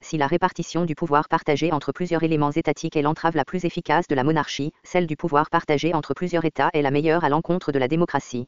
Si 0.00 0.16
la 0.16 0.28
répartition 0.28 0.84
du 0.84 0.94
pouvoir 0.94 1.28
partagé 1.28 1.72
entre 1.72 1.90
plusieurs 1.90 2.22
éléments 2.22 2.52
étatiques 2.52 2.96
est 2.96 3.02
l'entrave 3.02 3.34
la 3.34 3.44
plus 3.44 3.64
efficace 3.64 4.06
de 4.06 4.14
la 4.14 4.22
monarchie, 4.22 4.72
celle 4.84 5.08
du 5.08 5.16
pouvoir 5.16 5.50
partagé 5.50 5.92
entre 5.92 6.14
plusieurs 6.14 6.44
États 6.44 6.70
est 6.72 6.82
la 6.82 6.92
meilleure 6.92 7.24
à 7.24 7.28
l'encontre 7.28 7.72
de 7.72 7.80
la 7.80 7.88
démocratie. 7.88 8.46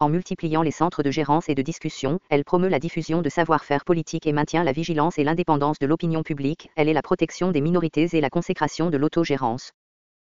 En 0.00 0.08
multipliant 0.08 0.62
les 0.62 0.70
centres 0.70 1.02
de 1.02 1.10
gérance 1.10 1.50
et 1.50 1.54
de 1.54 1.62
discussion, 1.62 2.20
elle 2.30 2.44
promeut 2.44 2.68
la 2.68 2.78
diffusion 2.78 3.20
de 3.20 3.28
savoir-faire 3.28 3.84
politique 3.84 4.26
et 4.26 4.32
maintient 4.32 4.64
la 4.64 4.72
vigilance 4.72 5.18
et 5.18 5.24
l'indépendance 5.24 5.78
de 5.78 5.86
l'opinion 5.86 6.22
publique, 6.22 6.70
elle 6.74 6.88
est 6.88 6.94
la 6.94 7.02
protection 7.02 7.52
des 7.52 7.60
minorités 7.60 8.08
et 8.12 8.20
la 8.20 8.30
consécration 8.30 8.90
de 8.90 8.96
l'autogérance. 8.96 9.72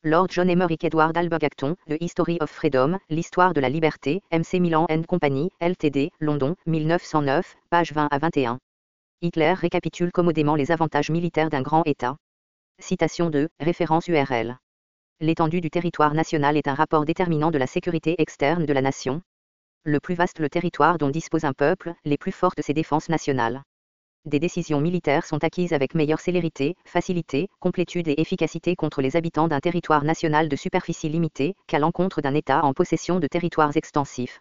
Lord 0.03 0.29
John 0.31 0.49
Emmerich 0.49 0.83
Edward 0.83 1.15
Albert 1.15 1.43
Acton, 1.43 1.75
The 1.87 2.01
History 2.01 2.39
of 2.41 2.49
Freedom, 2.49 2.97
L'histoire 3.11 3.53
de 3.53 3.61
la 3.61 3.69
liberté, 3.69 4.23
MC 4.31 4.59
Milan 4.59 4.87
Company, 5.07 5.51
LTD, 5.59 6.09
London, 6.19 6.55
1909, 6.65 7.55
page 7.69 7.93
20 7.93 8.07
à 8.09 8.17
21. 8.17 8.57
Hitler 9.21 9.53
récapitule 9.53 10.11
commodément 10.11 10.55
les 10.55 10.71
avantages 10.71 11.11
militaires 11.11 11.51
d'un 11.51 11.61
grand 11.61 11.83
État. 11.85 12.17
Citation 12.79 13.29
2, 13.29 13.49
référence 13.59 14.07
URL. 14.07 14.57
L'étendue 15.19 15.61
du 15.61 15.69
territoire 15.69 16.15
national 16.15 16.57
est 16.57 16.67
un 16.67 16.73
rapport 16.73 17.05
déterminant 17.05 17.51
de 17.51 17.59
la 17.59 17.67
sécurité 17.67 18.15
externe 18.17 18.65
de 18.65 18.73
la 18.73 18.81
nation, 18.81 19.21
le 19.83 19.99
plus 19.99 20.15
vaste 20.15 20.39
le 20.39 20.49
territoire 20.49 20.97
dont 20.97 21.09
dispose 21.09 21.43
un 21.43 21.53
peuple, 21.53 21.93
les 22.05 22.17
plus 22.17 22.31
fortes 22.31 22.61
ses 22.61 22.73
défenses 22.73 23.09
nationales. 23.09 23.61
Des 24.25 24.39
décisions 24.39 24.79
militaires 24.79 25.25
sont 25.25 25.43
acquises 25.43 25.73
avec 25.73 25.95
meilleure 25.95 26.19
célérité, 26.19 26.75
facilité, 26.85 27.49
complétude 27.59 28.07
et 28.07 28.21
efficacité 28.21 28.75
contre 28.75 29.01
les 29.01 29.15
habitants 29.15 29.47
d'un 29.47 29.59
territoire 29.59 30.03
national 30.03 30.47
de 30.47 30.55
superficie 30.55 31.09
limitée, 31.09 31.55
qu'à 31.65 31.79
l'encontre 31.79 32.21
d'un 32.21 32.35
État 32.35 32.63
en 32.63 32.73
possession 32.73 33.19
de 33.19 33.25
territoires 33.25 33.75
extensifs. 33.75 34.39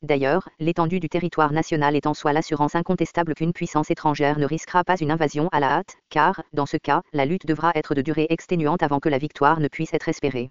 D'ailleurs, 0.00 0.48
l'étendue 0.58 1.00
du 1.00 1.10
territoire 1.10 1.52
national 1.52 1.96
est 1.96 2.06
en 2.06 2.14
soi 2.14 2.32
l'assurance 2.32 2.74
incontestable 2.74 3.34
qu'une 3.34 3.52
puissance 3.52 3.90
étrangère 3.90 4.38
ne 4.38 4.46
risquera 4.46 4.84
pas 4.84 4.96
une 4.96 5.10
invasion 5.10 5.50
à 5.52 5.60
la 5.60 5.72
hâte, 5.72 5.98
car, 6.08 6.42
dans 6.54 6.64
ce 6.64 6.78
cas, 6.78 7.02
la 7.12 7.26
lutte 7.26 7.44
devra 7.44 7.72
être 7.74 7.94
de 7.94 8.00
durée 8.00 8.26
exténuante 8.30 8.82
avant 8.82 9.00
que 9.00 9.10
la 9.10 9.18
victoire 9.18 9.60
ne 9.60 9.68
puisse 9.68 9.92
être 9.92 10.08
espérée. 10.08 10.50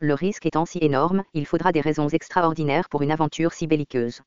Le 0.00 0.14
risque 0.14 0.46
étant 0.46 0.64
si 0.64 0.78
énorme, 0.80 1.24
il 1.34 1.44
faudra 1.44 1.72
des 1.72 1.82
raisons 1.82 2.08
extraordinaires 2.08 2.88
pour 2.88 3.02
une 3.02 3.12
aventure 3.12 3.52
si 3.52 3.66
belliqueuse. 3.66 4.22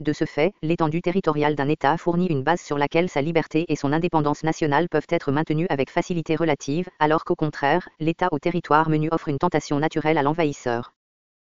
De 0.00 0.12
ce 0.12 0.24
fait, 0.24 0.52
l'étendue 0.62 1.02
territoriale 1.02 1.54
d'un 1.54 1.68
État 1.68 1.96
fournit 1.96 2.26
une 2.26 2.42
base 2.42 2.60
sur 2.60 2.78
laquelle 2.78 3.08
sa 3.08 3.22
liberté 3.22 3.66
et 3.68 3.76
son 3.76 3.92
indépendance 3.92 4.42
nationale 4.42 4.88
peuvent 4.88 5.06
être 5.08 5.30
maintenues 5.30 5.66
avec 5.68 5.90
facilité 5.90 6.34
relative, 6.34 6.88
alors 6.98 7.24
qu'au 7.24 7.36
contraire, 7.36 7.88
l'État 8.00 8.28
au 8.32 8.38
territoire 8.38 8.88
menu 8.88 9.08
offre 9.12 9.28
une 9.28 9.38
tentation 9.38 9.78
naturelle 9.78 10.18
à 10.18 10.22
l'envahisseur. 10.22 10.92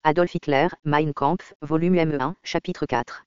Adolf 0.02 0.34
Hitler, 0.34 0.68
Mein 0.84 1.12
Kampf, 1.12 1.54
volume 1.62 1.94
M1, 1.94 2.34
chapitre 2.42 2.86
4. 2.86 3.24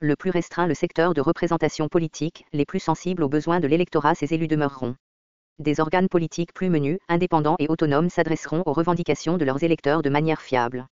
Le 0.00 0.16
plus 0.16 0.30
restreint 0.30 0.66
le 0.66 0.74
secteur 0.74 1.14
de 1.14 1.20
représentation 1.20 1.88
politique, 1.88 2.46
les 2.52 2.64
plus 2.64 2.80
sensibles 2.80 3.22
aux 3.22 3.28
besoins 3.28 3.60
de 3.60 3.66
l'électorat 3.66 4.14
ces 4.14 4.32
élus 4.32 4.48
demeureront 4.48 4.96
des 5.60 5.78
organes 5.78 6.08
politiques 6.08 6.52
plus 6.52 6.68
menus, 6.68 6.98
indépendants 7.08 7.56
et 7.58 7.68
autonomes 7.68 8.10
s'adresseront 8.10 8.62
aux 8.66 8.72
revendications 8.72 9.36
de 9.36 9.44
leurs 9.44 9.62
électeurs 9.62 10.02
de 10.02 10.10
manière 10.10 10.40
fiable. 10.40 10.86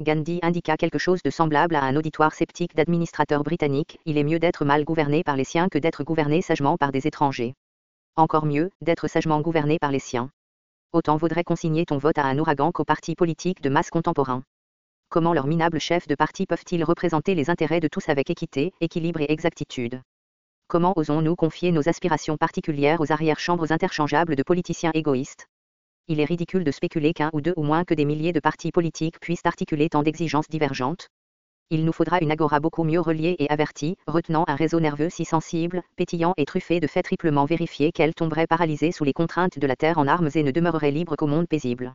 Gandhi 0.00 0.40
indiqua 0.42 0.76
quelque 0.76 0.98
chose 0.98 1.22
de 1.22 1.30
semblable 1.30 1.76
à 1.76 1.84
un 1.84 1.94
auditoire 1.94 2.34
sceptique 2.34 2.74
d'administrateurs 2.74 3.44
britanniques, 3.44 4.00
il 4.06 4.18
est 4.18 4.24
mieux 4.24 4.40
d'être 4.40 4.64
mal 4.64 4.84
gouverné 4.84 5.22
par 5.22 5.36
les 5.36 5.44
siens 5.44 5.68
que 5.68 5.78
d'être 5.78 6.02
gouverné 6.02 6.42
sagement 6.42 6.76
par 6.76 6.90
des 6.90 7.06
étrangers. 7.06 7.54
Encore 8.16 8.44
mieux, 8.44 8.72
d'être 8.80 9.06
sagement 9.06 9.40
gouverné 9.40 9.78
par 9.78 9.92
les 9.92 10.00
siens. 10.00 10.30
Autant 10.92 11.16
vaudrait 11.16 11.44
consigner 11.44 11.86
ton 11.86 11.98
vote 11.98 12.18
à 12.18 12.24
un 12.24 12.36
ouragan 12.38 12.72
qu'aux 12.72 12.84
partis 12.84 13.14
politiques 13.14 13.62
de 13.62 13.68
masse 13.68 13.90
contemporains. 13.90 14.42
Comment 15.10 15.32
leurs 15.32 15.46
minables 15.46 15.78
chefs 15.78 16.08
de 16.08 16.16
parti 16.16 16.44
peuvent-ils 16.44 16.82
représenter 16.82 17.36
les 17.36 17.48
intérêts 17.48 17.78
de 17.78 17.86
tous 17.86 18.08
avec 18.08 18.30
équité, 18.30 18.72
équilibre 18.80 19.20
et 19.20 19.30
exactitude? 19.30 20.02
Comment 20.66 20.94
osons-nous 20.96 21.36
confier 21.36 21.70
nos 21.70 21.88
aspirations 21.88 22.36
particulières 22.36 23.00
aux 23.00 23.12
arrière-chambres 23.12 23.70
interchangeables 23.70 24.34
de 24.34 24.42
politiciens 24.42 24.90
égoïstes? 24.92 25.46
Il 26.06 26.20
est 26.20 26.26
ridicule 26.26 26.64
de 26.64 26.70
spéculer 26.70 27.14
qu'un 27.14 27.30
ou 27.32 27.40
deux 27.40 27.54
ou 27.56 27.62
moins 27.62 27.84
que 27.84 27.94
des 27.94 28.04
milliers 28.04 28.34
de 28.34 28.40
partis 28.40 28.70
politiques 28.70 29.18
puissent 29.20 29.46
articuler 29.46 29.88
tant 29.88 30.02
d'exigences 30.02 30.48
divergentes. 30.48 31.08
Il 31.70 31.86
nous 31.86 31.94
faudra 31.94 32.18
une 32.20 32.30
agora 32.30 32.60
beaucoup 32.60 32.84
mieux 32.84 33.00
reliée 33.00 33.36
et 33.38 33.48
avertie, 33.48 33.96
retenant 34.06 34.44
un 34.46 34.54
réseau 34.54 34.80
nerveux 34.80 35.08
si 35.08 35.24
sensible, 35.24 35.82
pétillant 35.96 36.34
et 36.36 36.44
truffé 36.44 36.78
de 36.78 36.86
faits 36.86 37.06
triplement 37.06 37.46
vérifiés 37.46 37.90
qu'elle 37.90 38.12
tomberait 38.12 38.46
paralysée 38.46 38.92
sous 38.92 39.04
les 39.04 39.14
contraintes 39.14 39.58
de 39.58 39.66
la 39.66 39.76
terre 39.76 39.96
en 39.96 40.06
armes 40.06 40.28
et 40.34 40.42
ne 40.42 40.50
demeurerait 40.50 40.90
libre 40.90 41.16
qu'au 41.16 41.26
monde 41.26 41.48
paisible. 41.48 41.94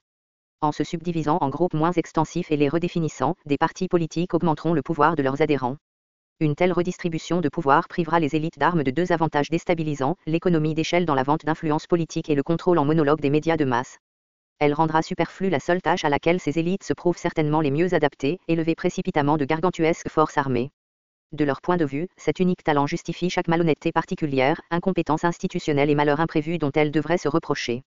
En 0.61 0.71
se 0.71 0.83
subdivisant 0.83 1.37
en 1.39 1.49
groupes 1.49 1.75
moins 1.75 1.91
extensifs 1.91 2.51
et 2.51 2.57
les 2.57 2.67
redéfinissant, 2.67 3.35
des 3.45 3.59
partis 3.59 3.87
politiques 3.87 4.33
augmenteront 4.33 4.73
le 4.73 4.81
pouvoir 4.81 5.15
de 5.15 5.21
leurs 5.21 5.43
adhérents. 5.43 5.77
Une 6.41 6.55
telle 6.55 6.71
redistribution 6.71 7.41
de 7.41 7.49
pouvoir 7.49 7.89
privera 7.89 8.17
les 8.17 8.33
élites 8.33 8.57
d'armes 8.57 8.83
de 8.83 8.91
deux 8.91 9.11
avantages 9.11 9.49
déstabilisants, 9.49 10.15
l'économie 10.25 10.73
d'échelle 10.73 11.05
dans 11.05 11.13
la 11.13 11.23
vente 11.23 11.43
d'influence 11.43 11.85
politique 11.85 12.29
et 12.29 12.35
le 12.35 12.43
contrôle 12.43 12.77
en 12.77 12.85
monologue 12.85 13.19
des 13.19 13.29
médias 13.29 13.57
de 13.57 13.65
masse. 13.65 13.97
Elle 14.59 14.73
rendra 14.73 15.01
superflue 15.01 15.49
la 15.49 15.59
seule 15.59 15.81
tâche 15.81 16.05
à 16.05 16.09
laquelle 16.09 16.39
ces 16.39 16.57
élites 16.57 16.83
se 16.83 16.93
prouvent 16.93 17.17
certainement 17.17 17.59
les 17.59 17.71
mieux 17.71 17.93
adaptées, 17.93 18.39
élever 18.47 18.73
précipitamment 18.73 19.35
de 19.35 19.43
gargantuesques 19.43 20.07
forces 20.07 20.37
armées. 20.37 20.71
De 21.33 21.43
leur 21.43 21.59
point 21.59 21.75
de 21.75 21.83
vue, 21.83 22.07
cet 22.15 22.39
unique 22.39 22.63
talent 22.63 22.87
justifie 22.87 23.29
chaque 23.29 23.49
malhonnêteté 23.49 23.91
particulière, 23.91 24.61
incompétence 24.71 25.25
institutionnelle 25.25 25.89
et 25.89 25.95
malheur 25.95 26.21
imprévu 26.21 26.57
dont 26.57 26.71
elles 26.73 26.91
devraient 26.91 27.17
se 27.17 27.27
reprocher. 27.27 27.83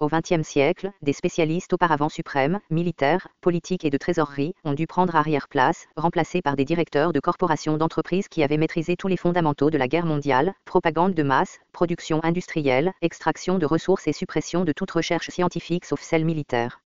Au 0.00 0.08
XXe 0.08 0.42
siècle, 0.42 0.90
des 1.02 1.12
spécialistes 1.12 1.72
auparavant 1.72 2.08
suprêmes, 2.08 2.58
militaires, 2.68 3.28
politiques 3.40 3.84
et 3.84 3.90
de 3.90 3.96
trésorerie, 3.96 4.52
ont 4.64 4.74
dû 4.74 4.88
prendre 4.88 5.14
arrière-place, 5.14 5.86
remplacés 5.96 6.42
par 6.42 6.56
des 6.56 6.64
directeurs 6.64 7.12
de 7.12 7.20
corporations 7.20 7.76
d'entreprises 7.76 8.26
qui 8.26 8.42
avaient 8.42 8.56
maîtrisé 8.56 8.96
tous 8.96 9.06
les 9.06 9.16
fondamentaux 9.16 9.70
de 9.70 9.78
la 9.78 9.86
guerre 9.86 10.04
mondiale, 10.04 10.52
propagande 10.64 11.14
de 11.14 11.22
masse, 11.22 11.60
production 11.72 12.18
industrielle, 12.24 12.92
extraction 13.02 13.56
de 13.56 13.66
ressources 13.66 14.08
et 14.08 14.12
suppression 14.12 14.64
de 14.64 14.72
toute 14.72 14.90
recherche 14.90 15.30
scientifique 15.30 15.84
sauf 15.84 16.02
celle 16.02 16.24
militaire. 16.24 16.80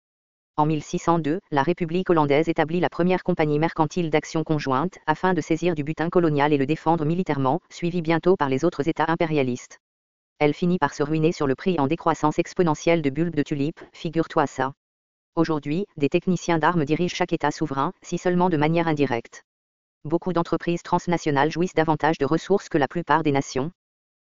En 0.56 0.66
1602, 0.66 1.40
la 1.50 1.62
République 1.62 2.10
hollandaise 2.10 2.50
établit 2.50 2.80
la 2.80 2.90
première 2.90 3.24
compagnie 3.24 3.58
mercantile 3.58 4.10
d'action 4.10 4.44
conjointe, 4.44 4.98
afin 5.06 5.32
de 5.32 5.40
saisir 5.40 5.74
du 5.74 5.82
butin 5.82 6.10
colonial 6.10 6.52
et 6.52 6.58
le 6.58 6.66
défendre 6.66 7.06
militairement, 7.06 7.60
suivi 7.70 8.02
bientôt 8.02 8.36
par 8.36 8.50
les 8.50 8.66
autres 8.66 8.86
États 8.86 9.06
impérialistes 9.08 9.80
elle 10.38 10.54
finit 10.54 10.78
par 10.78 10.94
se 10.94 11.02
ruiner 11.02 11.32
sur 11.32 11.48
le 11.48 11.56
prix 11.56 11.80
en 11.80 11.88
décroissance 11.88 12.38
exponentielle 12.38 13.02
de 13.02 13.10
bulbes 13.10 13.34
de 13.34 13.42
tulipes, 13.42 13.80
figure-toi 13.92 14.46
ça. 14.46 14.72
Aujourd'hui, 15.34 15.86
des 15.96 16.08
techniciens 16.08 16.58
d'armes 16.58 16.84
dirigent 16.84 17.14
chaque 17.14 17.32
État 17.32 17.50
souverain, 17.50 17.92
si 18.02 18.18
seulement 18.18 18.48
de 18.48 18.56
manière 18.56 18.86
indirecte. 18.86 19.42
Beaucoup 20.04 20.32
d'entreprises 20.32 20.82
transnationales 20.82 21.50
jouissent 21.50 21.74
davantage 21.74 22.18
de 22.18 22.24
ressources 22.24 22.68
que 22.68 22.78
la 22.78 22.86
plupart 22.86 23.24
des 23.24 23.32
nations. 23.32 23.72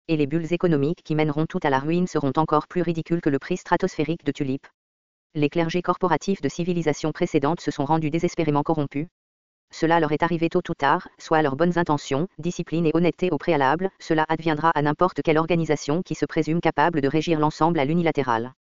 Et 0.06 0.16
les 0.16 0.26
bulles 0.26 0.52
économiques 0.52 1.02
qui 1.02 1.14
mèneront 1.14 1.46
tout 1.46 1.60
à 1.62 1.70
la 1.70 1.78
ruine 1.78 2.06
seront 2.06 2.32
encore 2.36 2.68
plus 2.68 2.82
ridicules 2.82 3.22
que 3.22 3.30
le 3.30 3.38
prix 3.38 3.56
stratosphérique 3.56 4.24
de 4.24 4.32
tulipes. 4.32 4.66
Les 5.34 5.48
clergés 5.48 5.80
corporatifs 5.80 6.42
de 6.42 6.48
civilisations 6.50 7.12
précédentes 7.12 7.60
se 7.60 7.70
sont 7.70 7.86
rendus 7.86 8.10
désespérément 8.10 8.62
corrompus, 8.62 9.06
cela 9.72 9.98
leur 9.98 10.12
est 10.12 10.22
arrivé 10.22 10.48
tôt 10.48 10.62
ou 10.68 10.74
tard, 10.74 11.08
soit 11.18 11.42
leurs 11.42 11.56
bonnes 11.56 11.78
intentions, 11.78 12.28
discipline 12.38 12.86
et 12.86 12.92
honnêteté 12.94 13.30
au 13.32 13.38
préalable, 13.38 13.90
cela 13.98 14.24
adviendra 14.28 14.70
à 14.70 14.82
n'importe 14.82 15.22
quelle 15.22 15.38
organisation 15.38 16.02
qui 16.02 16.14
se 16.14 16.26
présume 16.26 16.60
capable 16.60 17.00
de 17.00 17.08
régir 17.08 17.40
l'ensemble 17.40 17.80
à 17.80 17.84
l'unilatéral. 17.84 18.52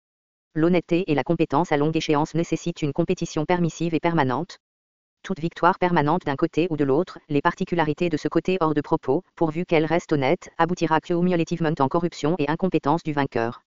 L'honnêteté 0.56 1.04
et 1.12 1.16
la 1.16 1.24
compétence 1.24 1.72
à 1.72 1.78
longue 1.78 1.96
échéance 1.96 2.34
nécessitent 2.34 2.82
une 2.82 2.94
compétition 2.94 3.46
permissive 3.46 3.94
et 3.94 4.00
permanente. 4.00 4.58
Toute 5.24 5.40
victoire 5.40 5.78
permanente 5.78 6.26
d'un 6.26 6.36
côté 6.36 6.68
ou 6.72 6.78
de 6.78 6.84
l'autre, 6.84 7.20
les 7.30 7.42
particularités 7.42 8.10
de 8.10 8.18
ce 8.18 8.28
côté 8.28 8.58
hors 8.60 8.74
de 8.74 8.82
propos, 8.82 9.22
pourvu 9.36 9.66
qu'elle 9.66 9.86
reste 9.86 10.14
honnête, 10.14 10.50
aboutira 10.58 11.00
cumulativement 11.00 11.76
en 11.78 11.88
corruption 11.88 12.36
et 12.40 12.50
incompétence 12.50 13.04
du 13.04 13.14
vainqueur. 13.14 13.62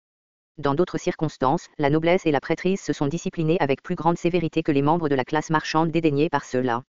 Dans 0.59 0.74
d'autres 0.74 0.98
circonstances, 0.98 1.68
la 1.78 1.90
noblesse 1.90 2.26
et 2.26 2.33
la 2.33 2.40
prêtrise 2.40 2.80
se 2.80 2.92
sont 2.92 3.07
disciplinées 3.07 3.59
avec 3.61 3.83
plus 3.83 3.96
grande 3.96 4.18
sévérité 4.18 4.62
que 4.62 4.72
les 4.72 4.83
membres 4.83 5.09
de 5.09 5.14
la 5.14 5.24
classe 5.24 5.50
marchande 5.50 5.90
dédaignés 5.90 6.28
par 6.28 6.44
ceux-là. 6.44 6.83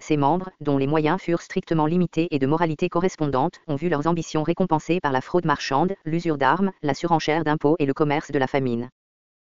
Ses 0.00 0.16
membres, 0.16 0.50
dont 0.60 0.78
les 0.78 0.86
moyens 0.86 1.20
furent 1.20 1.42
strictement 1.42 1.86
limités 1.86 2.28
et 2.30 2.38
de 2.38 2.46
moralité 2.46 2.88
correspondante, 2.88 3.60
ont 3.66 3.76
vu 3.76 3.88
leurs 3.88 4.06
ambitions 4.06 4.42
récompensées 4.42 5.00
par 5.00 5.12
la 5.12 5.20
fraude 5.20 5.44
marchande, 5.44 5.94
l'usure 6.04 6.38
d'armes, 6.38 6.72
la 6.82 6.94
surenchère 6.94 7.44
d'impôts 7.44 7.76
et 7.78 7.86
le 7.86 7.94
commerce 7.94 8.30
de 8.30 8.38
la 8.38 8.46
famine. 8.46 8.88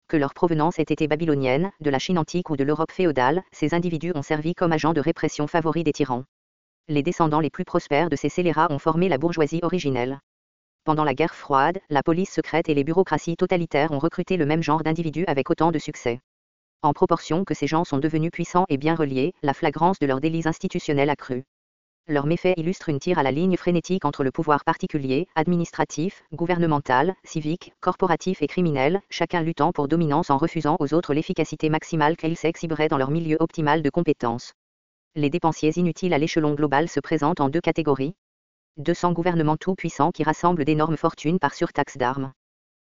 Que 0.07 0.17
leur 0.17 0.33
provenance 0.33 0.77
ait 0.77 0.83
été 0.83 1.07
babylonienne, 1.07 1.71
de 1.79 1.89
la 1.89 1.97
Chine 1.97 2.17
antique 2.17 2.49
ou 2.49 2.57
de 2.57 2.65
l'Europe 2.65 2.91
féodale, 2.91 3.43
ces 3.51 3.73
individus 3.73 4.11
ont 4.13 4.21
servi 4.21 4.53
comme 4.53 4.73
agents 4.73 4.93
de 4.93 4.99
répression 4.99 5.47
favoris 5.47 5.85
des 5.85 5.93
tyrans. 5.93 6.25
Les 6.89 7.01
descendants 7.01 7.39
les 7.39 7.49
plus 7.49 7.63
prospères 7.63 8.09
de 8.09 8.17
ces 8.17 8.27
scélérats 8.27 8.67
ont 8.71 8.79
formé 8.79 9.07
la 9.07 9.17
bourgeoisie 9.17 9.61
originelle. 9.63 10.19
Pendant 10.83 11.05
la 11.05 11.13
guerre 11.13 11.35
froide, 11.35 11.79
la 11.89 12.03
police 12.03 12.31
secrète 12.31 12.67
et 12.67 12.73
les 12.73 12.83
bureaucraties 12.83 13.37
totalitaires 13.37 13.91
ont 13.91 13.99
recruté 13.99 14.35
le 14.35 14.45
même 14.45 14.63
genre 14.63 14.83
d'individus 14.83 15.25
avec 15.27 15.49
autant 15.49 15.71
de 15.71 15.79
succès. 15.79 16.19
En 16.83 16.93
proportion 16.93 17.45
que 17.45 17.53
ces 17.53 17.67
gens 17.67 17.83
sont 17.83 17.99
devenus 17.99 18.31
puissants 18.31 18.65
et 18.67 18.77
bien 18.77 18.95
reliés, 18.95 19.33
la 19.43 19.53
flagrance 19.53 19.99
de 19.99 20.07
leurs 20.07 20.19
délits 20.19 20.47
institutionnels 20.47 21.11
a 21.11 21.15
cru. 21.15 21.43
Leurs 22.07 22.25
méfaits 22.25 22.57
illustrent 22.57 22.89
une 22.89 22.97
tire 22.97 23.19
à 23.19 23.23
la 23.23 23.29
ligne 23.29 23.55
frénétique 23.55 24.03
entre 24.03 24.23
le 24.23 24.31
pouvoir 24.31 24.63
particulier, 24.63 25.27
administratif, 25.35 26.23
gouvernemental, 26.33 27.13
civique, 27.23 27.71
corporatif 27.81 28.41
et 28.41 28.47
criminel, 28.47 28.99
chacun 29.11 29.43
luttant 29.43 29.71
pour 29.71 29.87
dominance 29.87 30.31
en 30.31 30.39
refusant 30.39 30.75
aux 30.79 30.95
autres 30.95 31.13
l'efficacité 31.13 31.69
maximale 31.69 32.17
qu'ils 32.17 32.35
s'exhiberaient 32.35 32.87
dans 32.87 32.97
leur 32.97 33.11
milieu 33.11 33.37
optimal 33.39 33.83
de 33.83 33.89
compétences. 33.91 34.53
Les 35.13 35.29
dépensiers 35.29 35.77
inutiles 35.77 36.15
à 36.15 36.17
l'échelon 36.17 36.55
global 36.55 36.89
se 36.89 36.99
présentent 36.99 37.41
en 37.41 37.49
deux 37.49 37.61
catégories. 37.61 38.15
200 38.77 39.11
gouvernements 39.11 39.57
tout-puissants 39.57 40.11
qui 40.11 40.23
rassemblent 40.23 40.65
d'énormes 40.65 40.97
fortunes 40.97 41.37
par 41.37 41.53
surtaxe 41.53 41.97
d'armes. 41.97 42.31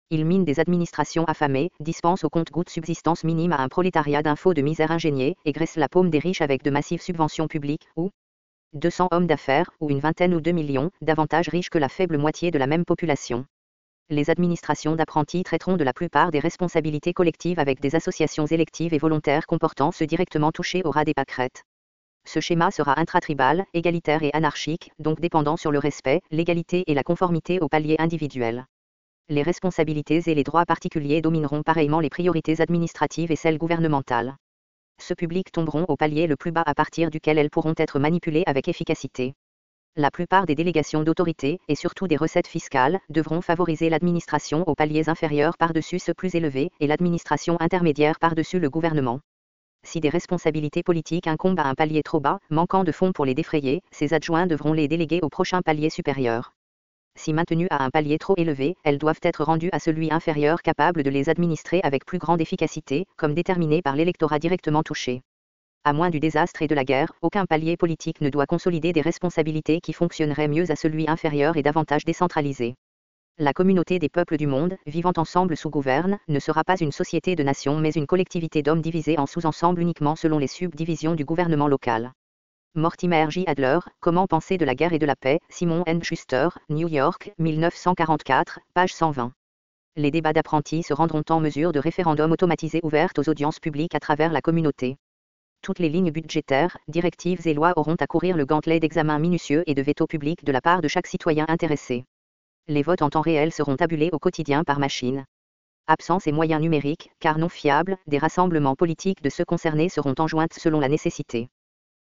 Il 0.08 0.24
mine 0.24 0.44
des 0.44 0.60
administrations 0.60 1.24
affamées, 1.24 1.72
dispense 1.80 2.22
au 2.22 2.28
compte-gouttes 2.28 2.70
subsistance 2.70 3.24
minime 3.24 3.50
à 3.50 3.58
un 3.58 3.68
prolétariat 3.68 4.22
d'infos 4.22 4.54
de 4.54 4.62
misère 4.62 4.92
ingéniée, 4.92 5.34
et 5.44 5.50
graisse 5.50 5.74
la 5.74 5.88
paume 5.88 6.10
des 6.10 6.20
riches 6.20 6.42
avec 6.42 6.62
de 6.62 6.70
massives 6.70 7.02
subventions 7.02 7.48
publiques, 7.48 7.88
ou 7.96 8.10
200 8.74 9.08
hommes 9.10 9.26
d'affaires, 9.26 9.68
ou 9.80 9.90
une 9.90 9.98
vingtaine 9.98 10.32
ou 10.32 10.40
deux 10.40 10.52
millions, 10.52 10.92
davantage 11.00 11.48
riches 11.48 11.70
que 11.70 11.78
la 11.78 11.88
faible 11.88 12.18
moitié 12.18 12.52
de 12.52 12.58
la 12.58 12.68
même 12.68 12.84
population. 12.84 13.46
Les 14.08 14.30
administrations 14.30 14.94
d'apprentis 14.94 15.42
traiteront 15.42 15.76
de 15.76 15.82
la 15.82 15.92
plupart 15.92 16.30
des 16.30 16.38
responsabilités 16.38 17.12
collectives 17.12 17.58
avec 17.58 17.80
des 17.80 17.96
associations 17.96 18.46
électives 18.46 18.94
et 18.94 18.98
volontaires 18.98 19.48
comportant 19.48 19.90
ceux 19.90 20.06
directement 20.06 20.52
touchés 20.52 20.82
au 20.84 20.92
ras 20.92 21.04
des 21.04 21.14
pâquerettes. 21.14 21.64
Ce 22.24 22.38
schéma 22.38 22.70
sera 22.70 22.96
intratribal, 23.00 23.64
égalitaire 23.74 24.22
et 24.22 24.30
anarchique, 24.34 24.92
donc 25.00 25.18
dépendant 25.18 25.56
sur 25.56 25.72
le 25.72 25.80
respect, 25.80 26.20
l'égalité 26.30 26.84
et 26.86 26.94
la 26.94 27.02
conformité 27.02 27.58
au 27.58 27.68
palier 27.68 27.96
individuel 27.98 28.66
les 29.28 29.42
responsabilités 29.42 30.22
et 30.26 30.34
les 30.34 30.44
droits 30.44 30.64
particuliers 30.64 31.20
domineront 31.20 31.62
pareillement 31.62 31.98
les 31.98 32.10
priorités 32.10 32.60
administratives 32.60 33.32
et 33.32 33.36
celles 33.36 33.58
gouvernementales. 33.58 34.36
Ce 35.00 35.14
public 35.14 35.50
tomberont 35.50 35.84
au 35.88 35.96
palier 35.96 36.26
le 36.26 36.36
plus 36.36 36.52
bas 36.52 36.62
à 36.64 36.74
partir 36.74 37.10
duquel 37.10 37.36
elles 37.36 37.50
pourront 37.50 37.74
être 37.76 37.98
manipulées 37.98 38.44
avec 38.46 38.68
efficacité. 38.68 39.34
La 39.96 40.10
plupart 40.10 40.46
des 40.46 40.54
délégations 40.54 41.02
d'autorité, 41.02 41.58
et 41.68 41.74
surtout 41.74 42.06
des 42.06 42.16
recettes 42.16 42.46
fiscales, 42.46 43.00
devront 43.08 43.40
favoriser 43.40 43.88
l'administration 43.88 44.62
aux 44.68 44.74
paliers 44.74 45.08
inférieurs 45.08 45.56
par-dessus 45.56 45.98
ceux 45.98 46.14
plus 46.14 46.34
élevés, 46.34 46.70
et 46.80 46.86
l'administration 46.86 47.56
intermédiaire 47.60 48.18
par-dessus 48.20 48.60
le 48.60 48.70
gouvernement. 48.70 49.20
Si 49.84 50.00
des 50.00 50.08
responsabilités 50.08 50.82
politiques 50.82 51.26
incombent 51.26 51.60
à 51.60 51.66
un 51.66 51.74
palier 51.74 52.02
trop 52.02 52.20
bas, 52.20 52.40
manquant 52.50 52.84
de 52.84 52.92
fonds 52.92 53.12
pour 53.12 53.24
les 53.24 53.34
défrayer, 53.34 53.82
ces 53.90 54.14
adjoints 54.14 54.46
devront 54.46 54.72
les 54.72 54.88
déléguer 54.88 55.20
au 55.22 55.28
prochain 55.28 55.62
palier 55.62 55.90
supérieur 55.90 56.55
si 57.16 57.32
maintenues 57.32 57.66
à 57.70 57.84
un 57.84 57.90
palier 57.90 58.18
trop 58.18 58.34
élevé, 58.36 58.76
elles 58.84 58.98
doivent 58.98 59.20
être 59.22 59.42
rendues 59.42 59.70
à 59.72 59.78
celui 59.78 60.12
inférieur 60.12 60.62
capable 60.62 61.02
de 61.02 61.10
les 61.10 61.28
administrer 61.28 61.80
avec 61.82 62.04
plus 62.04 62.18
grande 62.18 62.40
efficacité, 62.40 63.06
comme 63.16 63.34
déterminé 63.34 63.82
par 63.82 63.96
l'électorat 63.96 64.38
directement 64.38 64.82
touché. 64.82 65.22
À 65.84 65.92
moins 65.92 66.10
du 66.10 66.20
désastre 66.20 66.62
et 66.62 66.66
de 66.66 66.74
la 66.74 66.84
guerre, 66.84 67.12
aucun 67.22 67.46
palier 67.46 67.76
politique 67.76 68.20
ne 68.20 68.28
doit 68.28 68.46
consolider 68.46 68.92
des 68.92 69.00
responsabilités 69.00 69.80
qui 69.80 69.92
fonctionneraient 69.92 70.48
mieux 70.48 70.70
à 70.70 70.76
celui 70.76 71.08
inférieur 71.08 71.56
et 71.56 71.62
davantage 71.62 72.04
décentralisé. 72.04 72.74
La 73.38 73.52
communauté 73.52 73.98
des 73.98 74.08
peuples 74.08 74.36
du 74.36 74.46
monde, 74.46 74.76
vivant 74.86 75.12
ensemble 75.16 75.56
sous 75.56 75.70
gouverne, 75.70 76.18
ne 76.26 76.38
sera 76.38 76.64
pas 76.64 76.78
une 76.78 76.90
société 76.90 77.36
de 77.36 77.42
nations 77.42 77.78
mais 77.78 77.92
une 77.92 78.06
collectivité 78.06 78.62
d'hommes 78.62 78.80
divisés 78.80 79.18
en 79.18 79.26
sous-ensembles 79.26 79.80
uniquement 79.80 80.16
selon 80.16 80.38
les 80.38 80.46
subdivisions 80.46 81.14
du 81.14 81.24
gouvernement 81.24 81.68
local. 81.68 82.12
Mortimer 82.78 83.24
J. 83.30 83.44
Adler, 83.46 83.78
Comment 84.00 84.26
penser 84.26 84.58
de 84.58 84.66
la 84.66 84.74
guerre 84.74 84.92
et 84.92 84.98
de 84.98 85.06
la 85.06 85.16
paix, 85.16 85.40
Simon 85.48 85.82
N. 85.86 86.02
Schuster, 86.02 86.50
New 86.68 86.88
York, 86.88 87.32
1944, 87.38 88.60
page 88.74 88.92
120. 88.92 89.32
Les 89.96 90.10
débats 90.10 90.34
d'apprentis 90.34 90.82
se 90.82 90.92
rendront 90.92 91.22
en 91.30 91.40
mesure 91.40 91.72
de 91.72 91.78
référendums 91.78 92.32
automatisés 92.32 92.80
ouverts 92.82 93.14
aux 93.16 93.30
audiences 93.30 93.60
publiques 93.60 93.94
à 93.94 93.98
travers 93.98 94.30
la 94.30 94.42
communauté. 94.42 94.98
Toutes 95.62 95.78
les 95.78 95.88
lignes 95.88 96.10
budgétaires, 96.10 96.76
directives 96.86 97.46
et 97.46 97.54
lois 97.54 97.72
auront 97.76 97.94
à 97.94 98.06
courir 98.06 98.36
le 98.36 98.44
gantelet 98.44 98.78
d'examens 98.78 99.20
minutieux 99.20 99.64
et 99.66 99.74
de 99.74 99.80
veto 99.80 100.06
public 100.06 100.44
de 100.44 100.52
la 100.52 100.60
part 100.60 100.82
de 100.82 100.88
chaque 100.88 101.06
citoyen 101.06 101.46
intéressé. 101.48 102.04
Les 102.68 102.82
votes 102.82 103.00
en 103.00 103.08
temps 103.08 103.22
réel 103.22 103.52
seront 103.52 103.76
tabulés 103.76 104.10
au 104.12 104.18
quotidien 104.18 104.64
par 104.64 104.80
machine. 104.80 105.24
Absence 105.86 106.26
et 106.26 106.32
moyens 106.32 106.60
numériques, 106.60 107.10
car 107.20 107.38
non 107.38 107.48
fiables, 107.48 107.96
des 108.06 108.18
rassemblements 108.18 108.76
politiques 108.76 109.22
de 109.22 109.30
ceux 109.30 109.46
concernés 109.46 109.88
seront 109.88 110.14
enjoints 110.18 110.48
selon 110.50 110.78
la 110.78 110.90
nécessité 110.90 111.48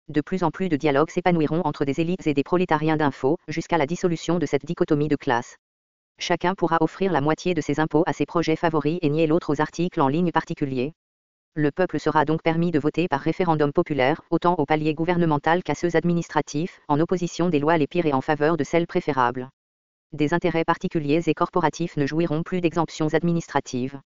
de 0.09 0.21
plus 0.21 0.43
en 0.43 0.51
plus 0.51 0.69
de 0.69 0.77
dialogues 0.77 1.11
s'épanouiront 1.11 1.63
entre 1.65 1.85
des 1.85 2.01
élites 2.01 2.27
et 2.27 2.35
des 2.35 2.43
prolétariens 2.43 2.97
d'info, 2.97 3.39
jusqu'à 3.49 3.79
la 3.79 3.87
dissolution 3.87 4.39
de 4.39 4.47
cette 4.47 4.65
dichotomie 4.65 5.09
de 5.09 5.17
classe. 5.17 5.57
Chacun 6.19 6.55
pourra 6.55 6.79
offrir 6.81 7.13
la 7.13 7.21
moitié 7.21 7.55
de 7.55 7.61
ses 7.61 7.81
impôts 7.81 8.05
à 8.07 8.13
ses 8.13 8.27
projets 8.27 8.57
favoris 8.57 8.99
et 9.03 9.11
nier 9.11 9.27
l'autre 9.27 9.53
aux 9.53 9.61
articles 9.61 10.01
en 10.01 10.09
ligne 10.09 10.31
particuliers. 10.31 10.93
Le 11.57 11.71
peuple 11.71 12.01
sera 12.01 12.25
donc 12.25 12.43
permis 12.43 12.71
de 12.71 12.79
voter 12.79 13.09
par 13.09 13.21
référendum 13.21 13.73
populaire, 13.73 14.21
autant 14.31 14.55
au 14.57 14.67
palier 14.67 14.93
gouvernemental 14.93 15.63
qu'à 15.63 15.75
ceux 15.75 15.97
administratifs, 15.97 16.81
en 16.89 16.99
opposition 17.01 17.49
des 17.49 17.61
lois 17.61 17.79
les 17.79 17.87
pires 17.87 18.07
et 18.07 18.13
en 18.13 18.21
faveur 18.21 18.57
de 18.57 18.65
celles 18.65 18.89
préférables. 18.89 19.49
Des 20.13 20.35
intérêts 20.35 20.65
particuliers 20.65 21.23
et 21.29 21.35
corporatifs 21.35 21.97
ne 21.97 22.07
jouiront 22.07 22.43
plus 22.43 22.61
d'exemptions 22.61 23.15
administratives. 23.15 24.01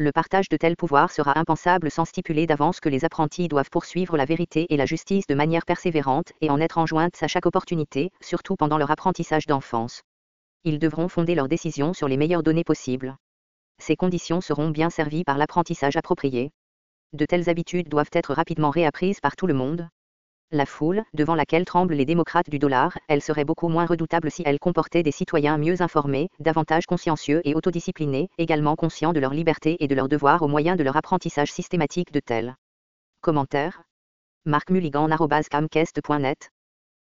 Le 0.00 0.12
partage 0.12 0.48
de 0.48 0.56
tels 0.56 0.76
pouvoirs 0.76 1.10
sera 1.10 1.36
impensable 1.36 1.90
sans 1.90 2.04
stipuler 2.04 2.46
d'avance 2.46 2.78
que 2.78 2.88
les 2.88 3.04
apprentis 3.04 3.48
doivent 3.48 3.68
poursuivre 3.68 4.16
la 4.16 4.26
vérité 4.26 4.68
et 4.70 4.76
la 4.76 4.86
justice 4.86 5.26
de 5.26 5.34
manière 5.34 5.64
persévérante 5.64 6.32
et 6.40 6.50
en 6.50 6.60
être 6.60 6.78
enjointes 6.78 7.20
à 7.20 7.26
chaque 7.26 7.46
opportunité, 7.46 8.12
surtout 8.20 8.54
pendant 8.54 8.78
leur 8.78 8.92
apprentissage 8.92 9.46
d'enfance. 9.46 10.02
Ils 10.62 10.78
devront 10.78 11.08
fonder 11.08 11.34
leurs 11.34 11.48
décisions 11.48 11.94
sur 11.94 12.06
les 12.06 12.16
meilleures 12.16 12.44
données 12.44 12.62
possibles. 12.62 13.16
Ces 13.80 13.96
conditions 13.96 14.40
seront 14.40 14.70
bien 14.70 14.88
servies 14.88 15.24
par 15.24 15.36
l'apprentissage 15.36 15.96
approprié. 15.96 16.52
De 17.12 17.26
telles 17.26 17.50
habitudes 17.50 17.88
doivent 17.88 18.12
être 18.12 18.34
rapidement 18.34 18.70
réapprises 18.70 19.18
par 19.18 19.34
tout 19.34 19.48
le 19.48 19.54
monde. 19.54 19.88
La 20.50 20.64
foule, 20.64 21.04
devant 21.12 21.34
laquelle 21.34 21.66
tremblent 21.66 21.92
les 21.92 22.06
démocrates 22.06 22.48
du 22.48 22.58
dollar, 22.58 22.98
elle 23.06 23.20
serait 23.20 23.44
beaucoup 23.44 23.68
moins 23.68 23.84
redoutable 23.84 24.30
si 24.30 24.42
elle 24.46 24.58
comportait 24.58 25.02
des 25.02 25.12
citoyens 25.12 25.58
mieux 25.58 25.82
informés, 25.82 26.30
davantage 26.40 26.86
consciencieux 26.86 27.42
et 27.44 27.54
autodisciplinés, 27.54 28.30
également 28.38 28.74
conscients 28.74 29.12
de 29.12 29.20
leur 29.20 29.34
liberté 29.34 29.76
et 29.80 29.88
de 29.88 29.94
leurs 29.94 30.08
devoirs 30.08 30.40
au 30.40 30.48
moyen 30.48 30.74
de 30.74 30.82
leur 30.82 30.96
apprentissage 30.96 31.52
systématique 31.52 32.12
de 32.12 32.20
tels. 32.20 32.56
Commentaire 33.20 33.82
Marc 34.46 34.70